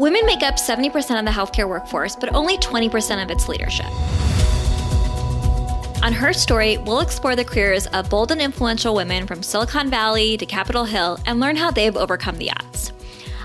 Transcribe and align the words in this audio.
Women 0.00 0.24
make 0.24 0.42
up 0.42 0.54
70% 0.54 1.18
of 1.18 1.26
the 1.26 1.30
healthcare 1.30 1.68
workforce, 1.68 2.16
but 2.16 2.34
only 2.34 2.56
20% 2.56 3.22
of 3.22 3.30
its 3.30 3.50
leadership. 3.50 3.84
On 6.02 6.14
her 6.14 6.32
story, 6.32 6.78
we'll 6.78 7.00
explore 7.00 7.36
the 7.36 7.44
careers 7.44 7.86
of 7.88 8.08
bold 8.08 8.30
and 8.30 8.40
influential 8.40 8.94
women 8.94 9.26
from 9.26 9.42
Silicon 9.42 9.90
Valley 9.90 10.38
to 10.38 10.46
Capitol 10.46 10.86
Hill 10.86 11.18
and 11.26 11.38
learn 11.38 11.54
how 11.54 11.70
they've 11.70 11.98
overcome 11.98 12.38
the 12.38 12.50
odds. 12.50 12.94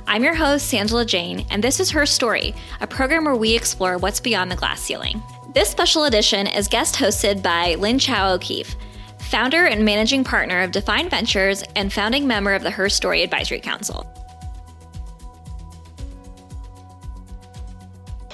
I'm 0.08 0.24
your 0.24 0.34
host, 0.34 0.72
Sangela 0.72 1.06
Jane, 1.06 1.46
and 1.50 1.62
this 1.62 1.82
is 1.82 1.92
Her 1.92 2.06
Story, 2.06 2.56
a 2.80 2.88
program 2.88 3.26
where 3.26 3.36
we 3.36 3.54
explore 3.54 3.98
what's 3.98 4.22
beyond 4.22 4.50
the 4.50 4.56
glass 4.56 4.80
ceiling. 4.80 5.22
This 5.54 5.68
special 5.68 6.06
edition 6.06 6.48
is 6.48 6.70
guest 6.70 6.96
hosted 6.96 7.44
by 7.44 7.76
Lynne 7.76 8.00
Chou 8.00 8.14
O'Keefe, 8.14 8.78
founder 9.20 9.66
and 9.66 9.84
managing 9.84 10.24
partner 10.24 10.62
of 10.62 10.72
Define 10.72 11.10
Ventures 11.10 11.64
and 11.76 11.92
founding 11.92 12.26
member 12.26 12.54
of 12.54 12.64
the 12.64 12.72
Her 12.72 12.88
Story 12.88 13.24
Advisory 13.24 13.60
Council. 13.60 14.10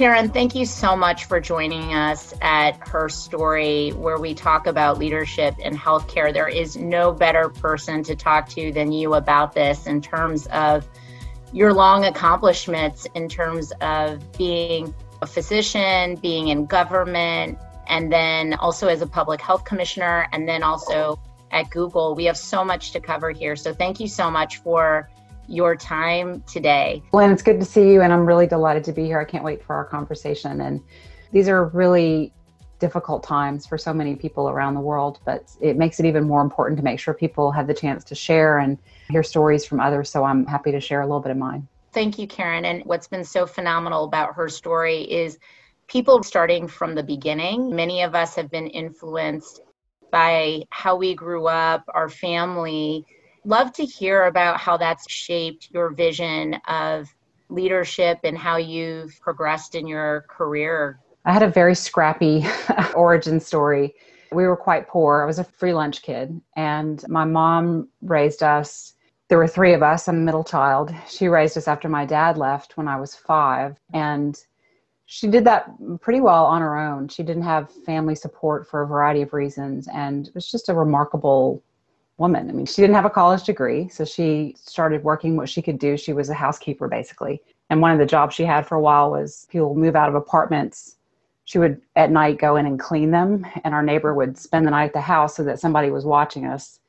Karen, 0.01 0.29
thank 0.29 0.55
you 0.55 0.65
so 0.65 0.95
much 0.95 1.25
for 1.25 1.39
joining 1.39 1.93
us 1.93 2.33
at 2.41 2.71
Her 2.87 3.07
Story, 3.07 3.91
where 3.91 4.17
we 4.17 4.33
talk 4.33 4.65
about 4.65 4.97
leadership 4.97 5.59
in 5.59 5.77
healthcare. 5.77 6.33
There 6.33 6.47
is 6.47 6.75
no 6.75 7.11
better 7.11 7.49
person 7.49 8.01
to 8.05 8.15
talk 8.15 8.49
to 8.49 8.71
than 8.71 8.91
you 8.91 9.13
about 9.13 9.53
this 9.53 9.85
in 9.85 10.01
terms 10.01 10.47
of 10.47 10.89
your 11.53 11.71
long 11.71 12.05
accomplishments, 12.05 13.05
in 13.13 13.29
terms 13.29 13.73
of 13.81 14.23
being 14.39 14.91
a 15.21 15.27
physician, 15.27 16.15
being 16.15 16.47
in 16.47 16.65
government, 16.65 17.59
and 17.85 18.11
then 18.11 18.55
also 18.55 18.87
as 18.87 19.03
a 19.03 19.07
public 19.07 19.39
health 19.39 19.65
commissioner, 19.65 20.27
and 20.31 20.49
then 20.49 20.63
also 20.63 21.19
at 21.51 21.69
Google. 21.69 22.15
We 22.15 22.25
have 22.25 22.37
so 22.37 22.65
much 22.65 22.91
to 22.93 22.99
cover 22.99 23.29
here. 23.29 23.55
So 23.55 23.71
thank 23.71 23.99
you 23.99 24.07
so 24.07 24.31
much 24.31 24.63
for 24.63 25.11
your 25.47 25.75
time 25.75 26.43
today. 26.47 27.03
Lynne, 27.13 27.31
it's 27.31 27.41
good 27.41 27.59
to 27.59 27.65
see 27.65 27.91
you, 27.91 28.01
and 28.01 28.13
I'm 28.13 28.25
really 28.25 28.47
delighted 28.47 28.83
to 28.85 28.93
be 28.93 29.05
here. 29.05 29.19
I 29.19 29.25
can't 29.25 29.43
wait 29.43 29.63
for 29.63 29.75
our 29.75 29.85
conversation. 29.85 30.61
And 30.61 30.81
these 31.31 31.49
are 31.49 31.65
really 31.65 32.33
difficult 32.79 33.23
times 33.23 33.65
for 33.65 33.77
so 33.77 33.93
many 33.93 34.15
people 34.15 34.49
around 34.49 34.73
the 34.73 34.81
world, 34.81 35.19
but 35.23 35.49
it 35.61 35.77
makes 35.77 35.99
it 35.99 36.05
even 36.05 36.23
more 36.23 36.41
important 36.41 36.77
to 36.77 36.83
make 36.83 36.99
sure 36.99 37.13
people 37.13 37.51
have 37.51 37.67
the 37.67 37.73
chance 37.73 38.03
to 38.05 38.15
share 38.15 38.57
and 38.57 38.77
hear 39.09 39.23
stories 39.23 39.63
from 39.63 39.79
others. 39.79 40.09
So 40.09 40.23
I'm 40.23 40.45
happy 40.45 40.71
to 40.71 40.79
share 40.79 41.01
a 41.01 41.05
little 41.05 41.19
bit 41.19 41.31
of 41.31 41.37
mine. 41.37 41.67
Thank 41.93 42.17
you, 42.17 42.27
Karen. 42.27 42.65
And 42.65 42.83
what's 42.85 43.07
been 43.07 43.23
so 43.23 43.45
phenomenal 43.45 44.05
about 44.05 44.33
her 44.35 44.49
story 44.49 45.01
is 45.01 45.37
people 45.87 46.23
starting 46.23 46.67
from 46.67 46.95
the 46.95 47.03
beginning. 47.03 47.75
Many 47.75 48.01
of 48.01 48.15
us 48.15 48.35
have 48.35 48.49
been 48.49 48.67
influenced 48.67 49.61
by 50.09 50.63
how 50.71 50.95
we 50.95 51.13
grew 51.13 51.47
up, 51.47 51.83
our 51.89 52.09
family, 52.09 53.05
love 53.45 53.73
to 53.73 53.85
hear 53.85 54.25
about 54.25 54.57
how 54.57 54.77
that's 54.77 55.09
shaped 55.11 55.69
your 55.71 55.91
vision 55.91 56.55
of 56.67 57.13
leadership 57.49 58.19
and 58.23 58.37
how 58.37 58.57
you've 58.57 59.19
progressed 59.21 59.75
in 59.75 59.87
your 59.87 60.25
career. 60.27 60.99
I 61.25 61.33
had 61.33 61.43
a 61.43 61.49
very 61.49 61.75
scrappy 61.75 62.45
origin 62.95 63.39
story. 63.39 63.93
We 64.31 64.47
were 64.47 64.57
quite 64.57 64.87
poor. 64.87 65.21
I 65.21 65.25
was 65.25 65.39
a 65.39 65.43
free 65.43 65.73
lunch 65.73 66.01
kid, 66.01 66.39
and 66.55 67.03
my 67.09 67.25
mom 67.25 67.89
raised 68.01 68.43
us. 68.43 68.93
There 69.27 69.37
were 69.37 69.47
three 69.47 69.73
of 69.73 69.83
us. 69.83 70.07
I'm 70.07 70.17
a 70.17 70.19
middle 70.19 70.43
child. 70.43 70.93
She 71.07 71.27
raised 71.27 71.57
us 71.57 71.67
after 71.67 71.89
my 71.89 72.05
dad 72.05 72.37
left 72.37 72.77
when 72.77 72.87
I 72.87 72.99
was 72.99 73.15
five. 73.15 73.77
And 73.93 74.37
she 75.05 75.27
did 75.27 75.45
that 75.45 75.69
pretty 75.99 76.21
well 76.21 76.45
on 76.45 76.61
her 76.61 76.77
own. 76.77 77.09
She 77.09 77.23
didn't 77.23 77.43
have 77.43 77.71
family 77.85 78.15
support 78.15 78.69
for 78.69 78.81
a 78.81 78.87
variety 78.87 79.21
of 79.21 79.33
reasons. 79.33 79.87
And 79.93 80.27
it 80.27 80.35
was 80.35 80.49
just 80.49 80.69
a 80.69 80.73
remarkable 80.73 81.61
woman. 82.17 82.49
I 82.49 82.53
mean, 82.53 82.65
she 82.65 82.81
didn't 82.81 82.95
have 82.95 83.05
a 83.05 83.09
college 83.09 83.43
degree, 83.43 83.87
so 83.89 84.05
she 84.05 84.55
started 84.59 85.03
working 85.03 85.35
what 85.35 85.49
she 85.49 85.61
could 85.61 85.79
do. 85.79 85.97
She 85.97 86.13
was 86.13 86.29
a 86.29 86.33
housekeeper 86.33 86.87
basically. 86.87 87.41
And 87.69 87.81
one 87.81 87.91
of 87.91 87.99
the 87.99 88.05
jobs 88.05 88.35
she 88.35 88.43
had 88.43 88.67
for 88.67 88.75
a 88.75 88.81
while 88.81 89.11
was 89.11 89.47
people 89.49 89.75
move 89.75 89.95
out 89.95 90.09
of 90.09 90.15
apartments. 90.15 90.97
She 91.45 91.57
would 91.57 91.81
at 91.95 92.11
night 92.11 92.37
go 92.37 92.55
in 92.57 92.65
and 92.65 92.79
clean 92.79 93.11
them, 93.11 93.45
and 93.63 93.73
our 93.73 93.81
neighbor 93.81 94.13
would 94.13 94.37
spend 94.37 94.67
the 94.67 94.71
night 94.71 94.87
at 94.87 94.93
the 94.93 95.01
house 95.01 95.35
so 95.35 95.43
that 95.43 95.59
somebody 95.59 95.89
was 95.89 96.05
watching 96.05 96.45
us. 96.45 96.79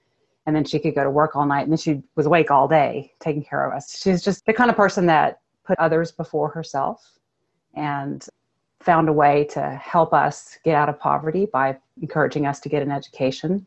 And 0.45 0.55
then 0.55 0.65
she 0.65 0.81
could 0.81 0.95
go 0.95 1.05
to 1.05 1.11
work 1.11 1.37
all 1.37 1.47
night, 1.47 1.63
and 1.63 1.73
then 1.73 1.79
she 1.79 2.03
was 2.17 2.27
awake 2.27 2.51
all 2.51 2.69
day 2.69 3.13
taking 3.21 3.45
care 3.45 3.65
of 3.65 3.73
us. 3.73 3.97
She's 4.03 4.23
just 4.23 4.45
the 4.45 4.53
kind 4.53 4.71
of 4.71 4.77
person 4.77 5.07
that 5.07 5.41
put 5.65 5.79
others 5.79 6.11
before 6.11 6.49
herself 6.49 7.19
and 7.75 8.27
found 8.81 9.09
a 9.09 9.13
way 9.13 9.45
to 9.45 9.81
help 9.83 10.13
us 10.13 10.59
get 10.65 10.75
out 10.75 10.89
of 10.89 10.99
poverty 10.99 11.47
by 11.47 11.79
encouraging 12.01 12.47
us 12.47 12.59
to 12.61 12.69
get 12.69 12.83
an 12.83 12.91
education 12.91 13.65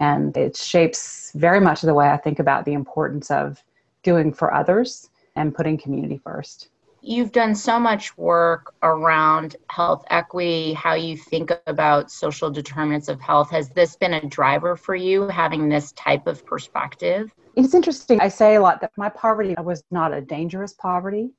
and 0.00 0.36
it 0.36 0.56
shapes 0.56 1.32
very 1.34 1.60
much 1.60 1.82
the 1.82 1.94
way 1.94 2.08
I 2.08 2.16
think 2.16 2.38
about 2.38 2.64
the 2.64 2.72
importance 2.72 3.30
of 3.30 3.62
doing 4.02 4.32
for 4.32 4.54
others 4.54 5.10
and 5.36 5.54
putting 5.54 5.78
community 5.78 6.18
first. 6.18 6.68
You've 7.00 7.32
done 7.32 7.54
so 7.54 7.78
much 7.78 8.16
work 8.18 8.74
around 8.82 9.56
health 9.70 10.04
equity, 10.10 10.72
how 10.72 10.94
you 10.94 11.16
think 11.16 11.52
about 11.66 12.10
social 12.10 12.50
determinants 12.50 13.08
of 13.08 13.20
health. 13.20 13.50
Has 13.50 13.68
this 13.70 13.96
been 13.96 14.14
a 14.14 14.26
driver 14.26 14.74
for 14.74 14.96
you, 14.96 15.28
having 15.28 15.68
this 15.68 15.92
type 15.92 16.26
of 16.26 16.44
perspective? 16.44 17.32
It's 17.54 17.74
interesting. 17.74 18.20
I 18.20 18.28
say 18.28 18.56
a 18.56 18.60
lot 18.60 18.80
that 18.80 18.92
my 18.96 19.08
poverty 19.08 19.54
was 19.58 19.84
not 19.90 20.12
a 20.12 20.20
dangerous 20.20 20.72
poverty. 20.72 21.30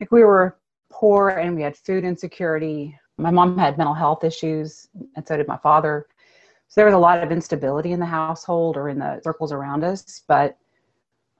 Like 0.00 0.10
we 0.10 0.24
were 0.24 0.58
poor 0.90 1.30
and 1.30 1.54
we 1.54 1.62
had 1.62 1.76
food 1.76 2.04
insecurity. 2.04 2.98
My 3.16 3.30
mom 3.30 3.58
had 3.58 3.78
mental 3.78 3.94
health 3.94 4.22
issues, 4.24 4.88
and 5.16 5.26
so 5.26 5.36
did 5.36 5.48
my 5.48 5.56
father. 5.56 6.06
So 6.68 6.80
there 6.80 6.86
was 6.86 6.94
a 6.94 6.98
lot 6.98 7.22
of 7.22 7.32
instability 7.32 7.92
in 7.92 8.00
the 8.00 8.06
household 8.06 8.76
or 8.76 8.88
in 8.88 8.98
the 8.98 9.20
circles 9.24 9.52
around 9.52 9.84
us, 9.84 10.22
but 10.28 10.56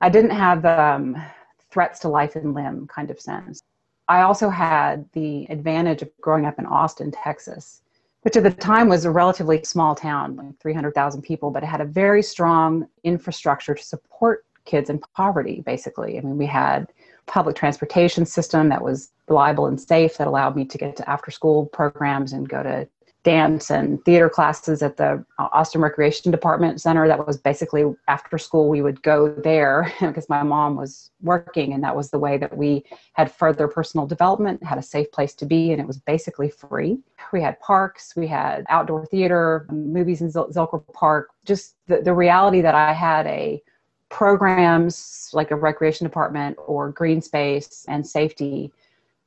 I 0.01 0.09
didn't 0.09 0.31
have 0.31 0.65
um, 0.65 1.21
threats 1.69 1.99
to 1.99 2.09
life 2.09 2.35
and 2.35 2.53
limb 2.53 2.87
kind 2.87 3.11
of 3.11 3.19
sense. 3.19 3.61
I 4.07 4.21
also 4.21 4.49
had 4.49 5.05
the 5.13 5.45
advantage 5.51 6.01
of 6.01 6.09
growing 6.19 6.45
up 6.45 6.57
in 6.57 6.65
Austin, 6.65 7.11
Texas, 7.11 7.83
which 8.23 8.35
at 8.35 8.43
the 8.43 8.49
time 8.49 8.89
was 8.89 9.05
a 9.05 9.11
relatively 9.11 9.63
small 9.63 9.93
town, 9.93 10.35
like 10.35 10.59
300,000 10.59 11.21
people, 11.21 11.51
but 11.51 11.61
it 11.63 11.67
had 11.67 11.79
a 11.79 11.85
very 11.85 12.23
strong 12.23 12.87
infrastructure 13.03 13.75
to 13.75 13.83
support 13.83 14.45
kids 14.65 14.89
in 14.89 14.99
poverty, 15.15 15.61
basically. 15.61 16.17
I 16.17 16.21
mean, 16.21 16.37
we 16.37 16.47
had 16.47 16.91
public 17.27 17.55
transportation 17.55 18.25
system 18.25 18.67
that 18.69 18.83
was 18.83 19.11
reliable 19.27 19.67
and 19.67 19.79
safe 19.79 20.17
that 20.17 20.25
allowed 20.25 20.55
me 20.55 20.65
to 20.65 20.77
get 20.77 20.95
to 20.95 21.07
after 21.09 21.29
school 21.29 21.67
programs 21.67 22.33
and 22.33 22.49
go 22.49 22.63
to 22.63 22.87
dance 23.23 23.69
and 23.69 24.03
theater 24.05 24.29
classes 24.29 24.81
at 24.81 24.95
the 24.95 25.23
Austin 25.37 25.81
Recreation 25.81 26.31
Department 26.31 26.79
Center. 26.79 27.07
That 27.07 27.27
was 27.27 27.37
basically 27.37 27.83
after 28.07 28.37
school, 28.37 28.69
we 28.69 28.81
would 28.81 29.01
go 29.01 29.33
there 29.33 29.91
because 29.99 30.29
my 30.29 30.41
mom 30.41 30.75
was 30.75 31.11
working, 31.21 31.73
and 31.73 31.83
that 31.83 31.95
was 31.95 32.11
the 32.11 32.19
way 32.19 32.37
that 32.37 32.55
we 32.55 32.83
had 33.13 33.31
further 33.31 33.67
personal 33.67 34.07
development, 34.07 34.63
had 34.63 34.77
a 34.77 34.83
safe 34.83 35.11
place 35.11 35.33
to 35.35 35.45
be, 35.45 35.71
and 35.71 35.81
it 35.81 35.87
was 35.87 35.97
basically 35.97 36.49
free. 36.49 36.99
We 37.33 37.41
had 37.41 37.59
parks, 37.59 38.13
we 38.15 38.27
had 38.27 38.65
outdoor 38.69 39.05
theater, 39.05 39.67
movies 39.69 40.21
in 40.21 40.31
Zilker 40.31 40.81
Park. 40.93 41.29
Just 41.45 41.75
the, 41.87 42.01
the 42.01 42.13
reality 42.13 42.61
that 42.61 42.75
I 42.75 42.93
had 42.93 43.27
a 43.27 43.61
programs 44.07 45.29
like 45.33 45.51
a 45.51 45.55
recreation 45.55 46.05
department 46.05 46.57
or 46.65 46.91
green 46.91 47.21
space 47.21 47.85
and 47.87 48.07
safety 48.07 48.71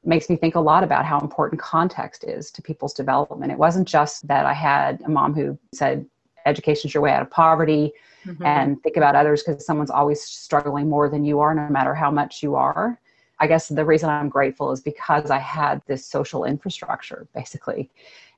makes 0.04 0.28
me 0.28 0.36
think 0.36 0.54
a 0.54 0.60
lot 0.60 0.82
about 0.82 1.04
how 1.04 1.20
important 1.20 1.60
context 1.60 2.24
is 2.24 2.50
to 2.50 2.62
people's 2.62 2.92
development. 2.92 3.52
It 3.52 3.58
wasn't 3.58 3.88
just 3.88 4.26
that 4.28 4.46
I 4.46 4.52
had 4.52 5.00
a 5.04 5.08
mom 5.08 5.34
who 5.34 5.58
said, 5.72 6.06
education's 6.44 6.92
your 6.92 7.02
way 7.02 7.12
out 7.12 7.22
of 7.22 7.30
poverty 7.30 7.92
mm-hmm. 8.26 8.44
and 8.44 8.82
think 8.82 8.96
about 8.96 9.14
others 9.14 9.42
because 9.42 9.64
someone's 9.64 9.90
always 9.90 10.20
struggling 10.22 10.88
more 10.88 11.08
than 11.08 11.24
you 11.24 11.38
are, 11.40 11.54
no 11.54 11.68
matter 11.68 11.94
how 11.94 12.10
much 12.10 12.42
you 12.42 12.56
are. 12.56 12.98
I 13.38 13.46
guess 13.46 13.68
the 13.68 13.84
reason 13.84 14.08
I'm 14.08 14.28
grateful 14.28 14.70
is 14.70 14.80
because 14.80 15.30
I 15.30 15.38
had 15.38 15.82
this 15.86 16.06
social 16.06 16.44
infrastructure, 16.44 17.26
basically. 17.34 17.90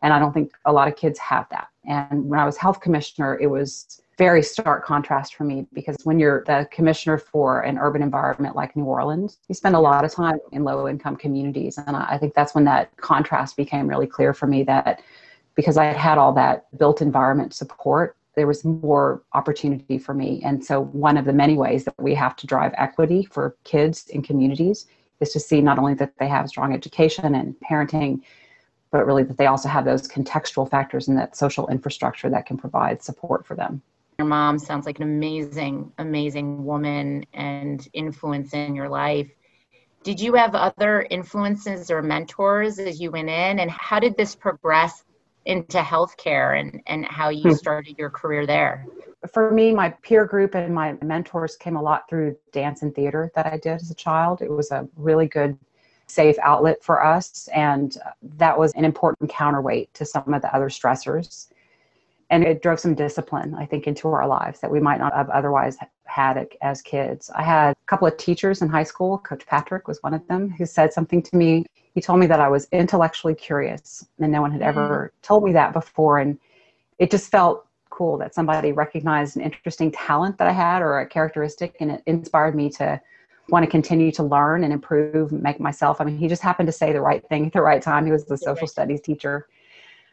And 0.02 0.12
I 0.12 0.18
don't 0.18 0.32
think 0.32 0.52
a 0.64 0.72
lot 0.72 0.88
of 0.88 0.96
kids 0.96 1.18
have 1.18 1.46
that. 1.50 1.68
And 1.84 2.28
when 2.28 2.40
I 2.40 2.46
was 2.46 2.56
health 2.56 2.80
commissioner, 2.80 3.38
it 3.38 3.46
was 3.46 4.00
very 4.16 4.42
stark 4.42 4.84
contrast 4.84 5.34
for 5.34 5.44
me 5.44 5.66
because 5.72 5.96
when 6.04 6.18
you're 6.18 6.44
the 6.46 6.68
commissioner 6.70 7.18
for 7.18 7.60
an 7.62 7.78
urban 7.78 8.02
environment 8.02 8.54
like 8.54 8.76
New 8.76 8.84
Orleans, 8.84 9.38
you 9.48 9.54
spend 9.54 9.74
a 9.74 9.80
lot 9.80 10.04
of 10.04 10.12
time 10.12 10.38
in 10.52 10.64
low 10.64 10.88
income 10.88 11.16
communities. 11.16 11.78
And 11.78 11.96
I 11.96 12.18
think 12.18 12.34
that's 12.34 12.54
when 12.54 12.64
that 12.64 12.96
contrast 12.96 13.56
became 13.56 13.88
really 13.88 14.06
clear 14.06 14.32
for 14.32 14.46
me 14.46 14.62
that 14.64 15.02
because 15.54 15.76
I 15.76 15.84
had 15.84 15.96
had 15.96 16.18
all 16.18 16.32
that 16.34 16.66
built 16.78 17.00
environment 17.00 17.54
support, 17.54 18.16
there 18.36 18.46
was 18.46 18.64
more 18.64 19.22
opportunity 19.32 19.98
for 19.98 20.14
me. 20.14 20.42
And 20.44 20.64
so, 20.64 20.84
one 20.86 21.16
of 21.16 21.24
the 21.24 21.32
many 21.32 21.56
ways 21.56 21.84
that 21.84 21.94
we 22.00 22.14
have 22.14 22.34
to 22.36 22.46
drive 22.46 22.72
equity 22.76 23.24
for 23.24 23.56
kids 23.64 24.08
in 24.08 24.22
communities 24.22 24.86
is 25.20 25.32
to 25.32 25.40
see 25.40 25.60
not 25.60 25.78
only 25.78 25.94
that 25.94 26.18
they 26.18 26.26
have 26.26 26.48
strong 26.48 26.72
education 26.72 27.34
and 27.34 27.54
parenting, 27.60 28.20
but 28.90 29.06
really 29.06 29.22
that 29.22 29.38
they 29.38 29.46
also 29.46 29.68
have 29.68 29.84
those 29.84 30.06
contextual 30.08 30.68
factors 30.68 31.08
and 31.08 31.18
that 31.18 31.36
social 31.36 31.68
infrastructure 31.68 32.28
that 32.28 32.46
can 32.46 32.56
provide 32.56 33.02
support 33.02 33.46
for 33.46 33.54
them. 33.54 33.82
Your 34.18 34.28
mom 34.28 34.58
sounds 34.58 34.86
like 34.86 34.98
an 34.98 35.04
amazing, 35.04 35.92
amazing 35.98 36.64
woman 36.64 37.26
and 37.32 37.86
influence 37.92 38.54
in 38.54 38.74
your 38.74 38.88
life. 38.88 39.28
Did 40.04 40.20
you 40.20 40.34
have 40.34 40.54
other 40.54 41.06
influences 41.10 41.90
or 41.90 42.00
mentors 42.02 42.78
as 42.78 43.00
you 43.00 43.10
went 43.10 43.28
in? 43.28 43.58
And 43.58 43.70
how 43.70 43.98
did 43.98 44.16
this 44.16 44.36
progress 44.36 45.04
into 45.46 45.78
healthcare 45.78 46.60
and, 46.60 46.80
and 46.86 47.04
how 47.06 47.30
you 47.30 47.50
hmm. 47.50 47.56
started 47.56 47.96
your 47.98 48.10
career 48.10 48.46
there? 48.46 48.86
For 49.32 49.50
me, 49.50 49.74
my 49.74 49.90
peer 49.90 50.26
group 50.26 50.54
and 50.54 50.74
my 50.74 50.96
mentors 51.02 51.56
came 51.56 51.76
a 51.76 51.82
lot 51.82 52.08
through 52.08 52.36
dance 52.52 52.82
and 52.82 52.94
theater 52.94 53.32
that 53.34 53.46
I 53.46 53.56
did 53.56 53.80
as 53.80 53.90
a 53.90 53.94
child. 53.94 54.42
It 54.42 54.50
was 54.50 54.70
a 54.70 54.86
really 54.96 55.26
good, 55.26 55.58
safe 56.06 56.36
outlet 56.42 56.84
for 56.84 57.02
us, 57.02 57.48
and 57.54 57.96
that 58.22 58.58
was 58.58 58.72
an 58.74 58.84
important 58.84 59.30
counterweight 59.30 59.94
to 59.94 60.04
some 60.04 60.34
of 60.34 60.42
the 60.42 60.54
other 60.54 60.68
stressors 60.68 61.48
and 62.34 62.42
it 62.42 62.60
drove 62.62 62.80
some 62.80 62.94
discipline 62.94 63.54
i 63.54 63.64
think 63.64 63.86
into 63.86 64.08
our 64.08 64.26
lives 64.26 64.58
that 64.60 64.70
we 64.70 64.80
might 64.80 64.98
not 64.98 65.14
have 65.14 65.30
otherwise 65.30 65.76
had 66.06 66.46
as 66.62 66.82
kids. 66.82 67.30
I 67.34 67.42
had 67.42 67.70
a 67.70 67.86
couple 67.86 68.06
of 68.06 68.16
teachers 68.16 68.62
in 68.62 68.68
high 68.68 68.84
school 68.84 69.18
coach 69.18 69.44
patrick 69.46 69.88
was 69.88 70.02
one 70.02 70.14
of 70.14 70.26
them 70.28 70.50
who 70.50 70.66
said 70.66 70.92
something 70.92 71.22
to 71.22 71.36
me. 71.36 71.66
He 71.94 72.00
told 72.00 72.18
me 72.20 72.26
that 72.26 72.40
i 72.40 72.48
was 72.48 72.66
intellectually 72.72 73.34
curious 73.34 74.06
and 74.18 74.32
no 74.32 74.40
one 74.40 74.50
had 74.50 74.62
ever 74.62 75.12
mm. 75.12 75.22
told 75.22 75.44
me 75.44 75.52
that 75.52 75.72
before 75.72 76.18
and 76.18 76.38
it 76.98 77.10
just 77.10 77.30
felt 77.30 77.66
cool 77.90 78.18
that 78.18 78.34
somebody 78.34 78.72
recognized 78.72 79.36
an 79.36 79.42
interesting 79.42 79.92
talent 79.92 80.36
that 80.38 80.48
i 80.48 80.52
had 80.52 80.82
or 80.82 80.98
a 80.98 81.06
characteristic 81.06 81.76
and 81.80 81.92
it 81.92 82.02
inspired 82.06 82.56
me 82.56 82.68
to 82.68 83.00
want 83.48 83.64
to 83.64 83.70
continue 83.70 84.10
to 84.10 84.24
learn 84.24 84.64
and 84.64 84.72
improve 84.72 85.30
make 85.30 85.60
myself 85.60 86.00
i 86.00 86.04
mean 86.04 86.18
he 86.18 86.26
just 86.26 86.42
happened 86.42 86.66
to 86.66 86.72
say 86.72 86.92
the 86.92 87.00
right 87.00 87.22
thing 87.28 87.46
at 87.46 87.52
the 87.52 87.62
right 87.62 87.82
time. 87.82 88.04
He 88.04 88.12
was 88.12 88.24
the 88.24 88.36
social 88.36 88.66
studies 88.66 89.00
teacher 89.00 89.46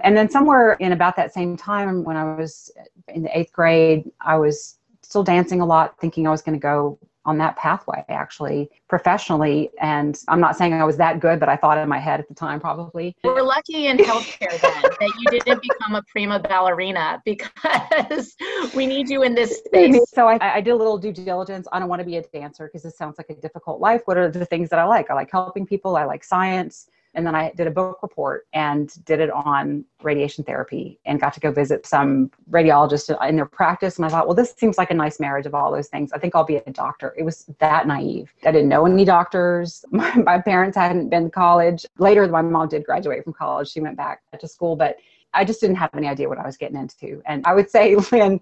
and 0.04 0.16
then 0.16 0.30
somewhere 0.30 0.74
in 0.74 0.92
about 0.92 1.16
that 1.16 1.34
same 1.34 1.58
time 1.58 2.04
when 2.04 2.18
I 2.18 2.36
was 2.36 2.72
in 3.08 3.24
the 3.24 3.38
eighth 3.38 3.52
grade, 3.52 4.10
I 4.22 4.38
was 4.38 4.78
still 5.02 5.24
dancing 5.24 5.62
a 5.62 5.66
lot, 5.66 6.00
thinking 6.00 6.28
I 6.28 6.32
was 6.32 6.42
going 6.42 6.58
to 6.58 6.62
go 6.62 6.98
on 7.26 7.38
that 7.38 7.56
pathway 7.56 8.04
actually 8.10 8.70
professionally. 8.88 9.70
And 9.80 10.18
i'm 10.28 10.40
not 10.40 10.58
saying 10.58 10.74
i 10.74 10.84
was 10.84 10.98
that 10.98 11.20
good 11.20 11.40
but 11.40 11.50
i 11.50 11.56
thought 11.56 11.78
in 11.78 11.88
my 11.88 12.00
head 12.00 12.20
at 12.20 12.28
the 12.28 12.34
time 12.34 12.60
probably. 12.60 13.16
We're 13.24 13.44
lucky 13.44 13.88
in 13.88 13.98
healthcare 13.98 14.60
then 14.60 14.82
that 15.00 15.14
you 15.20 15.40
didn't 15.40 15.62
become 15.62 15.96
a 15.96 16.02
prima 16.12 16.40
ballerina 16.40 17.22
because 17.24 18.36
we 18.76 18.88
need 18.88 19.10
you 19.10 19.24
in 19.24 19.36
this 19.36 19.60
space. 19.60 20.00
So 20.14 20.28
I, 20.28 20.56
I 20.56 20.62
did 20.62 20.72
a 20.72 20.76
little 20.76 20.98
due 20.98 21.14
diligence. 21.14 21.68
I 21.72 21.80
don't 21.80 21.90
want 21.90 22.00
to 22.00 22.06
be 22.06 22.18
a 22.18 22.24
dancer 22.24 22.66
because 22.66 22.86
it 22.86 22.96
sounds 22.96 23.18
like 23.18 23.30
a 23.30 23.36
difficult 23.36 23.80
life. 23.80 24.02
What 24.06 24.18
are 24.18 24.30
the 24.30 24.46
things 24.46 24.70
that 24.70 24.80
i 24.80 24.84
like? 24.84 25.12
I 25.12 25.14
like 25.14 25.30
helping 25.32 25.66
people. 25.66 25.96
I 25.98 26.06
like 26.06 26.24
science 26.24 26.88
and 27.14 27.26
then 27.26 27.36
I 27.36 27.52
did 27.56 27.68
a 27.68 27.72
book 27.72 28.00
report 28.02 28.48
and 28.54 28.92
did 29.06 29.20
it 29.20 29.30
on 29.30 29.84
radiation 30.02 30.44
therapy 30.44 31.00
and 31.06 31.20
got 31.20 31.34
to 31.34 31.40
go 31.40 31.52
visit 31.52 31.86
some 31.86 32.32
radiologists 32.50 33.14
in 33.28 33.36
their 33.36 33.46
practice. 33.46 33.98
And 33.98 34.06
I 34.06 34.10
thought, 34.10 34.28
well, 34.28 34.36
this 34.36 34.54
seems 34.58 34.78
like 34.78 34.92
a 34.92 34.96
nice 34.96 35.20
marriage 35.20 35.46
of 35.46 35.54
all 35.54 35.72
those 35.72 35.90
things. 35.90 36.12
I 36.14 36.20
think 36.20 36.36
I'll 36.36 36.46
be 36.46 36.58
a 36.58 36.72
doctor. 36.72 37.14
It 37.18 37.24
was 37.24 37.46
that 37.60 37.86
naive. 37.86 38.34
I 38.46 38.52
didn't 38.52 38.70
know 38.70 38.86
any 38.86 39.06
doctors. 39.06 39.84
My, 39.92 40.16
my 40.16 40.40
parents 40.42 40.78
hadn't 40.78 41.10
been 41.10 41.26
to 41.26 41.30
college. 41.30 41.86
Later, 41.98 42.26
my 42.28 42.42
mom 42.42 42.70
did 42.70 42.86
graduate 42.86 43.24
from 43.24 43.34
college. 43.34 43.70
She 43.70 43.82
went 43.82 43.98
back 43.98 44.22
to 44.40 44.48
school, 44.48 44.76
but 44.76 44.96
I 45.34 45.46
just 45.46 45.62
didn't 45.62 45.76
have 45.78 45.92
any 45.96 46.08
idea 46.08 46.28
what 46.28 46.40
I 46.40 46.46
was 46.46 46.58
getting 46.58 46.78
into. 46.78 47.22
And 47.26 47.46
I 47.46 47.54
would 47.54 47.70
say, 47.70 47.96
Lynne, 48.12 48.40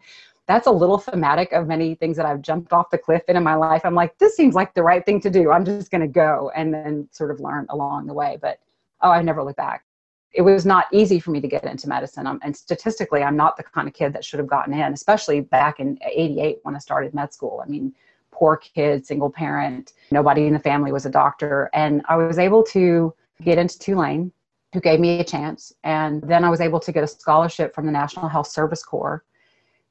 that's 0.50 0.66
a 0.66 0.72
little 0.72 0.98
thematic 0.98 1.52
of 1.54 1.68
many 1.68 1.94
things 1.94 2.18
that 2.18 2.26
I've 2.26 2.42
jumped 2.42 2.74
off 2.74 2.90
the 2.90 2.98
cliff 2.98 3.22
in 3.28 3.38
in 3.38 3.44
my 3.44 3.54
life. 3.54 3.84
I'm 3.86 3.94
like, 3.94 4.18
this 4.18 4.36
seems 4.36 4.56
like 4.56 4.74
the 4.74 4.82
right 4.82 5.06
thing 5.06 5.22
to 5.22 5.30
do. 5.30 5.52
I'm 5.52 5.64
just 5.64 5.92
going 5.92 6.02
to 6.02 6.08
go 6.08 6.52
and 6.56 6.74
then 6.74 7.08
sort 7.12 7.30
of 7.30 7.40
learn 7.40 7.68
along 7.70 8.08
the 8.08 8.16
way. 8.16 8.40
But 8.42 8.60
oh, 9.02 9.12
I 9.12 9.22
never 9.22 9.44
looked 9.44 9.58
back. 9.58 9.86
It 10.32 10.42
was 10.42 10.66
not 10.66 10.88
easy 10.92 11.20
for 11.20 11.30
me 11.30 11.40
to 11.40 11.48
get 11.48 11.66
into 11.66 11.88
medicine. 11.88 12.26
And 12.26 12.58
statistically, 12.58 13.22
I'm 13.22 13.38
not 13.38 13.58
the 13.58 13.64
kind 13.64 13.88
of 13.88 13.94
kid 13.94 14.12
that 14.14 14.26
should 14.26 14.40
have 14.40 14.48
gotten 14.48 14.74
in, 14.74 14.92
especially 14.92 15.42
back 15.42 15.80
in 15.80 16.00
88 16.04 16.58
when 16.64 16.76
I 16.76 16.80
started 16.80 17.14
med 17.14 17.32
school. 17.32 17.62
I 17.64 17.70
mean, 17.70 17.94
poor 18.32 18.58
kid, 18.58 19.06
single 19.06 19.30
parent, 19.30 19.94
nobody 20.10 20.48
in 20.48 20.54
the 20.54 20.60
family 20.60 20.92
was 20.92 21.06
a 21.06 21.12
doctor. 21.12 21.70
And 21.74 22.02
I 22.10 22.16
was 22.16 22.40
able 22.40 22.64
to 22.64 23.14
get 23.44 23.60
into 23.60 23.78
Tulane, 23.78 24.32
who 24.74 24.82
gave 24.82 25.00
me 25.00 25.20
a 25.20 25.24
chance. 25.24 25.74
And 25.84 26.24
then 26.24 26.44
I 26.44 26.50
was 26.50 26.60
able 26.60 26.80
to 26.80 26.92
get 26.92 27.04
a 27.04 27.08
scholarship 27.08 27.76
from 27.76 27.86
the 27.86 27.92
National 27.92 28.28
Health 28.28 28.48
Service 28.48 28.82
Corps 28.82 29.24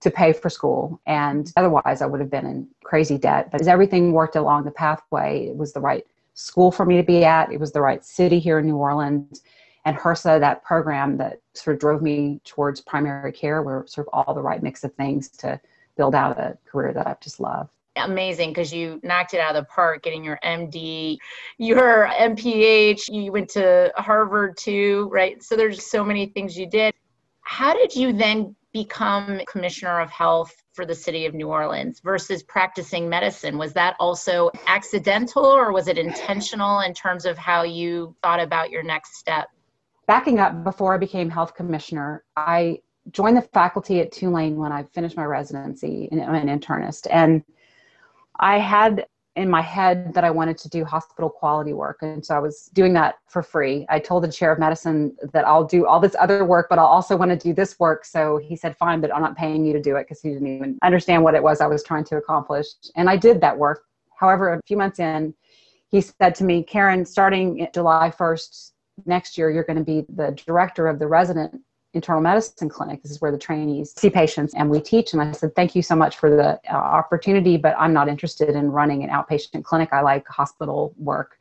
to 0.00 0.11
pay 0.11 0.33
for 0.33 0.49
school. 0.49 1.00
And 1.06 1.53
otherwise, 1.56 2.03
I 2.03 2.06
would 2.06 2.21
have 2.21 2.31
been 2.31 2.47
in 2.47 2.69
crazy 2.85 3.19
debt. 3.19 3.50
But 3.50 3.61
as 3.61 3.69
everything 3.69 4.12
worked 4.12 4.37
along 4.37 4.65
the 4.65 4.71
pathway, 4.71 5.47
it 5.47 5.56
was 5.56 5.73
the 5.73 5.81
right 5.81 6.06
school 6.35 6.71
for 6.71 6.87
me 6.87 6.97
to 6.97 7.03
be 7.03 7.25
at. 7.25 7.53
It 7.53 7.59
was 7.59 7.73
the 7.73 7.81
right 7.81 8.05
city 8.05 8.39
here 8.39 8.59
in 8.59 8.67
New 8.67 8.77
Orleans. 8.77 9.43
And 9.85 9.97
HRSA, 9.97 10.41
that 10.41 10.62
program 10.62 11.17
that 11.17 11.41
sort 11.55 11.77
of 11.77 11.81
drove 11.81 12.03
me 12.03 12.41
towards 12.45 12.81
primary 12.81 13.33
care, 13.33 13.62
were 13.62 13.85
sort 13.89 14.06
of 14.06 14.27
all 14.27 14.35
the 14.35 14.43
right 14.43 14.62
mix 14.62 14.85
of 14.85 14.95
things 14.95 15.29
to 15.31 15.61
build 15.97 16.15
out 16.15 16.39
a 16.39 16.56
career 16.67 16.93
that 16.93 17.06
I've 17.06 17.21
just 17.21 17.41
loved 17.41 17.71
amazing 17.97 18.50
because 18.50 18.73
you 18.73 19.00
knocked 19.03 19.35
it 19.35 19.41
out 19.41 19.56
of 19.56 19.62
the 19.62 19.69
park 19.69 20.03
getting 20.03 20.25
your 20.25 20.39
MD, 20.45 21.19
your 21.59 22.09
MPH, 22.09 23.09
you 23.09 23.33
went 23.33 23.49
to 23.50 23.93
Harvard 23.97 24.56
too, 24.56 25.09
right? 25.12 25.43
So 25.43 25.56
there's 25.56 25.85
so 25.85 26.05
many 26.05 26.27
things 26.27 26.56
you 26.56 26.69
did. 26.69 26.95
How 27.43 27.75
did 27.75 27.95
you 27.95 28.12
then 28.12 28.55
become 28.83 29.41
commissioner 29.49 30.01
of 30.01 30.11
health 30.11 30.55
for 30.73 30.87
the 30.87 30.95
city 30.95 31.27
of 31.27 31.35
New 31.35 31.49
Orleans 31.49 32.01
versus 32.01 32.45
practicing 32.45 33.09
medicine? 33.09 33.59
Was 33.59 33.73
that 33.73 33.97
also 33.99 34.51
accidental 34.69 35.45
or 35.45 35.73
was 35.73 35.89
it 35.89 35.99
intentional 35.99 36.81
in 36.81 36.95
terms 36.95 37.27
of 37.27 37.37
how 37.37 37.65
you 37.65 38.15
thought 38.23 38.41
about 38.41 38.71
your 38.71 38.85
next 38.85 39.17
step? 39.17 39.49
Backing 40.07 40.39
up 40.39 40.63
before 40.63 40.95
I 40.95 40.99
became 40.99 41.29
health 41.29 41.55
commissioner, 41.55 42.25
I 42.37 42.79
joined 43.11 43.37
the 43.37 43.43
faculty 43.43 44.01
at 44.01 44.13
Tulane 44.13 44.57
when 44.57 44.71
I 44.71 44.85
finished 44.95 45.17
my 45.17 45.25
residency 45.25 46.09
and 46.13 46.23
I'm 46.23 46.35
an 46.35 46.61
internist. 46.61 47.09
And 47.11 47.43
I 48.39 48.59
had 48.59 49.07
in 49.38 49.49
my 49.49 49.62
head 49.62 50.12
that 50.14 50.25
I 50.25 50.31
wanted 50.31 50.58
to 50.58 50.69
do 50.69 50.85
hospital 50.85 51.31
quality 51.31 51.73
work. 51.73 51.99
And 52.02 52.26
so 52.26 52.35
I 52.35 52.40
was 52.40 52.69
doing 52.75 52.93
that 52.94 53.17
for 53.29 53.43
free. 53.43 53.87
I 53.88 54.00
told 54.00 54.25
the 54.25 54.32
chair 54.32 54.52
of 54.52 54.58
medicine 54.58 55.17
that 55.32 55.46
I'll 55.46 55.64
do 55.64 55.87
all 55.87 56.00
this 56.00 56.17
other 56.19 56.44
work, 56.44 56.67
but 56.69 56.79
I'll 56.79 56.87
also 56.87 57.17
want 57.17 57.31
to 57.31 57.37
do 57.37 57.55
this 57.55 57.79
work. 57.79 58.05
So 58.05 58.37
he 58.38 58.56
said, 58.56 58.76
fine, 58.76 59.00
but 59.00 59.14
I'm 59.14 59.23
not 59.23 59.37
paying 59.37 59.64
you 59.64 59.73
to 59.73 59.81
do 59.81 59.96
it 59.96 60.02
because 60.02 60.20
he 60.20 60.31
didn't 60.31 60.56
even 60.56 60.79
understand 60.82 61.23
what 61.23 61.35
it 61.35 61.43
was 61.43 61.61
I 61.61 61.69
was 61.69 61.85
trying 61.85 62.05
to 62.05 62.17
accomplish. 62.17 62.67
And 62.96 63.08
I 63.08 63.17
did 63.17 63.40
that 63.40 63.56
work. 63.56 63.85
However, 64.19 64.52
a 64.52 64.61
few 64.67 64.76
months 64.76 64.99
in, 64.99 65.32
he 65.90 66.00
said 66.00 66.35
to 66.35 66.44
me, 66.44 66.64
Karen, 66.64 67.05
starting 67.05 67.69
July 67.73 68.12
1st 68.19 68.73
next 69.06 69.38
year, 69.38 69.50
you're 69.50 69.64
going 69.64 69.79
to 69.79 69.85
be 69.85 70.05
the 70.14 70.32
director 70.46 70.88
of 70.88 70.99
the 70.99 71.06
resident 71.06 71.62
internal 71.94 72.20
medicine 72.20 72.69
clinic. 72.69 73.02
This 73.02 73.12
is 73.12 73.20
where 73.20 73.32
the 73.32 73.38
trainees 73.38 73.94
see 73.96 74.11
patients 74.11 74.55
and 74.55 74.69
we 74.69 74.81
teach. 74.81 75.12
And 75.12 75.23
I 75.23 75.32
said, 75.32 75.55
Thank 75.55 75.75
you 75.75 75.82
so 75.82 75.96
much 75.96 76.17
for 76.17 76.31
the 76.31 76.61
uh, 76.70 76.76
opportunity, 76.76 77.56
but 77.56 77.75
I'm 77.79 77.93
not 77.93 78.08
interested 78.08 78.50
in 78.50 78.70
running 78.70 79.02
an 79.02 79.11
outpatient 79.11 79.64
clinic. 79.64 79.90
I 79.93 80.02
like 80.02 80.26
hospital 80.29 80.94
work. 80.99 81.38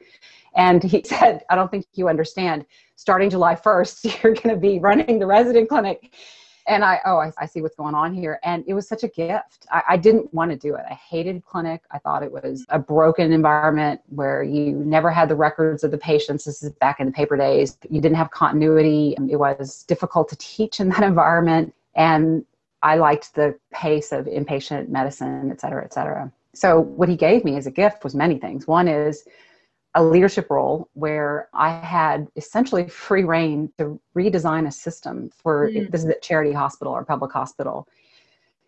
And 0.56 0.84
he 0.84 1.04
said, 1.06 1.44
I 1.50 1.56
don't 1.56 1.70
think 1.70 1.86
you 1.94 2.10
understand. 2.10 2.66
Starting 2.96 3.30
July 3.30 3.56
1st, 3.56 4.24
you're 4.24 4.34
going 4.34 4.56
to 4.56 4.60
be 4.60 4.80
running 4.80 5.20
the 5.20 5.26
resident 5.26 5.70
clinic 5.70 6.14
and 6.68 6.84
I, 6.84 7.00
oh, 7.06 7.18
I, 7.18 7.32
I, 7.38 7.46
see 7.46 7.62
what's 7.62 7.76
going 7.76 7.96
on 7.96 8.14
here. 8.14 8.40
And 8.44 8.64
it 8.68 8.74
was 8.74 8.88
such 8.88 9.04
a 9.04 9.08
gift. 9.08 9.66
I, 9.72 9.84
I, 9.90 9.98
didn't 9.98 10.34
want 10.34 10.52
to 10.52 10.58
do 10.58 10.76
it. 10.76 10.84
I 10.90 10.94
hated 10.94 11.44
clinic. 11.46 11.82
I 11.92 11.98
thought 11.98 12.24
it 12.24 12.32
was 12.32 12.66
a 12.70 12.78
broken 12.78 13.32
environment 13.32 14.02
where 14.10 14.44
you 14.44 14.74
never 14.74 15.10
had 15.10 15.30
the 15.30 15.36
records 15.36 15.84
of 15.84 15.92
the 15.92 15.98
patients. 15.98 16.44
This 16.44 16.62
is 16.62 16.72
back 16.74 17.00
in 17.00 17.06
the 17.06 17.12
paper 17.12 17.38
days. 17.38 17.78
You 17.90 18.02
didn't 18.02 18.18
have 18.18 18.32
continuity. 18.32 19.16
It 19.30 19.38
was 19.38 19.84
difficult 19.84 20.28
to 20.30 20.36
teach 20.36 20.80
in 20.80 20.90
that 20.90 21.04
environment. 21.04 21.74
And 21.96 22.46
I 22.84 22.96
liked 22.96 23.34
the 23.34 23.58
pace 23.72 24.12
of 24.12 24.26
inpatient 24.26 24.90
medicine, 24.90 25.50
et 25.52 25.62
cetera, 25.62 25.84
et 25.84 25.94
cetera. 25.94 26.32
So 26.54 26.80
what 26.80 27.08
he 27.08 27.16
gave 27.16 27.44
me 27.44 27.56
as 27.56 27.68
a 27.68 27.72
gift 27.72 28.04
was 28.04 28.14
many 28.14 28.38
things. 28.38 28.68
One 28.68 28.88
is 28.88 29.26
a 29.98 30.04
leadership 30.04 30.50
role 30.52 30.90
where 30.94 31.50
I 31.54 31.72
had 31.72 32.28
essentially 32.36 32.88
free 33.08 33.24
reign 33.24 33.72
to 33.78 34.00
redesign 34.16 34.68
a 34.68 34.72
system 34.72 35.30
for 35.36 35.70
mm. 35.70 35.92
this 35.92 36.04
is 36.04 36.10
a 36.10 36.20
charity 36.22 36.54
hospital 36.54 36.94
or 36.94 37.04
public 37.04 37.32
hospital 37.34 37.88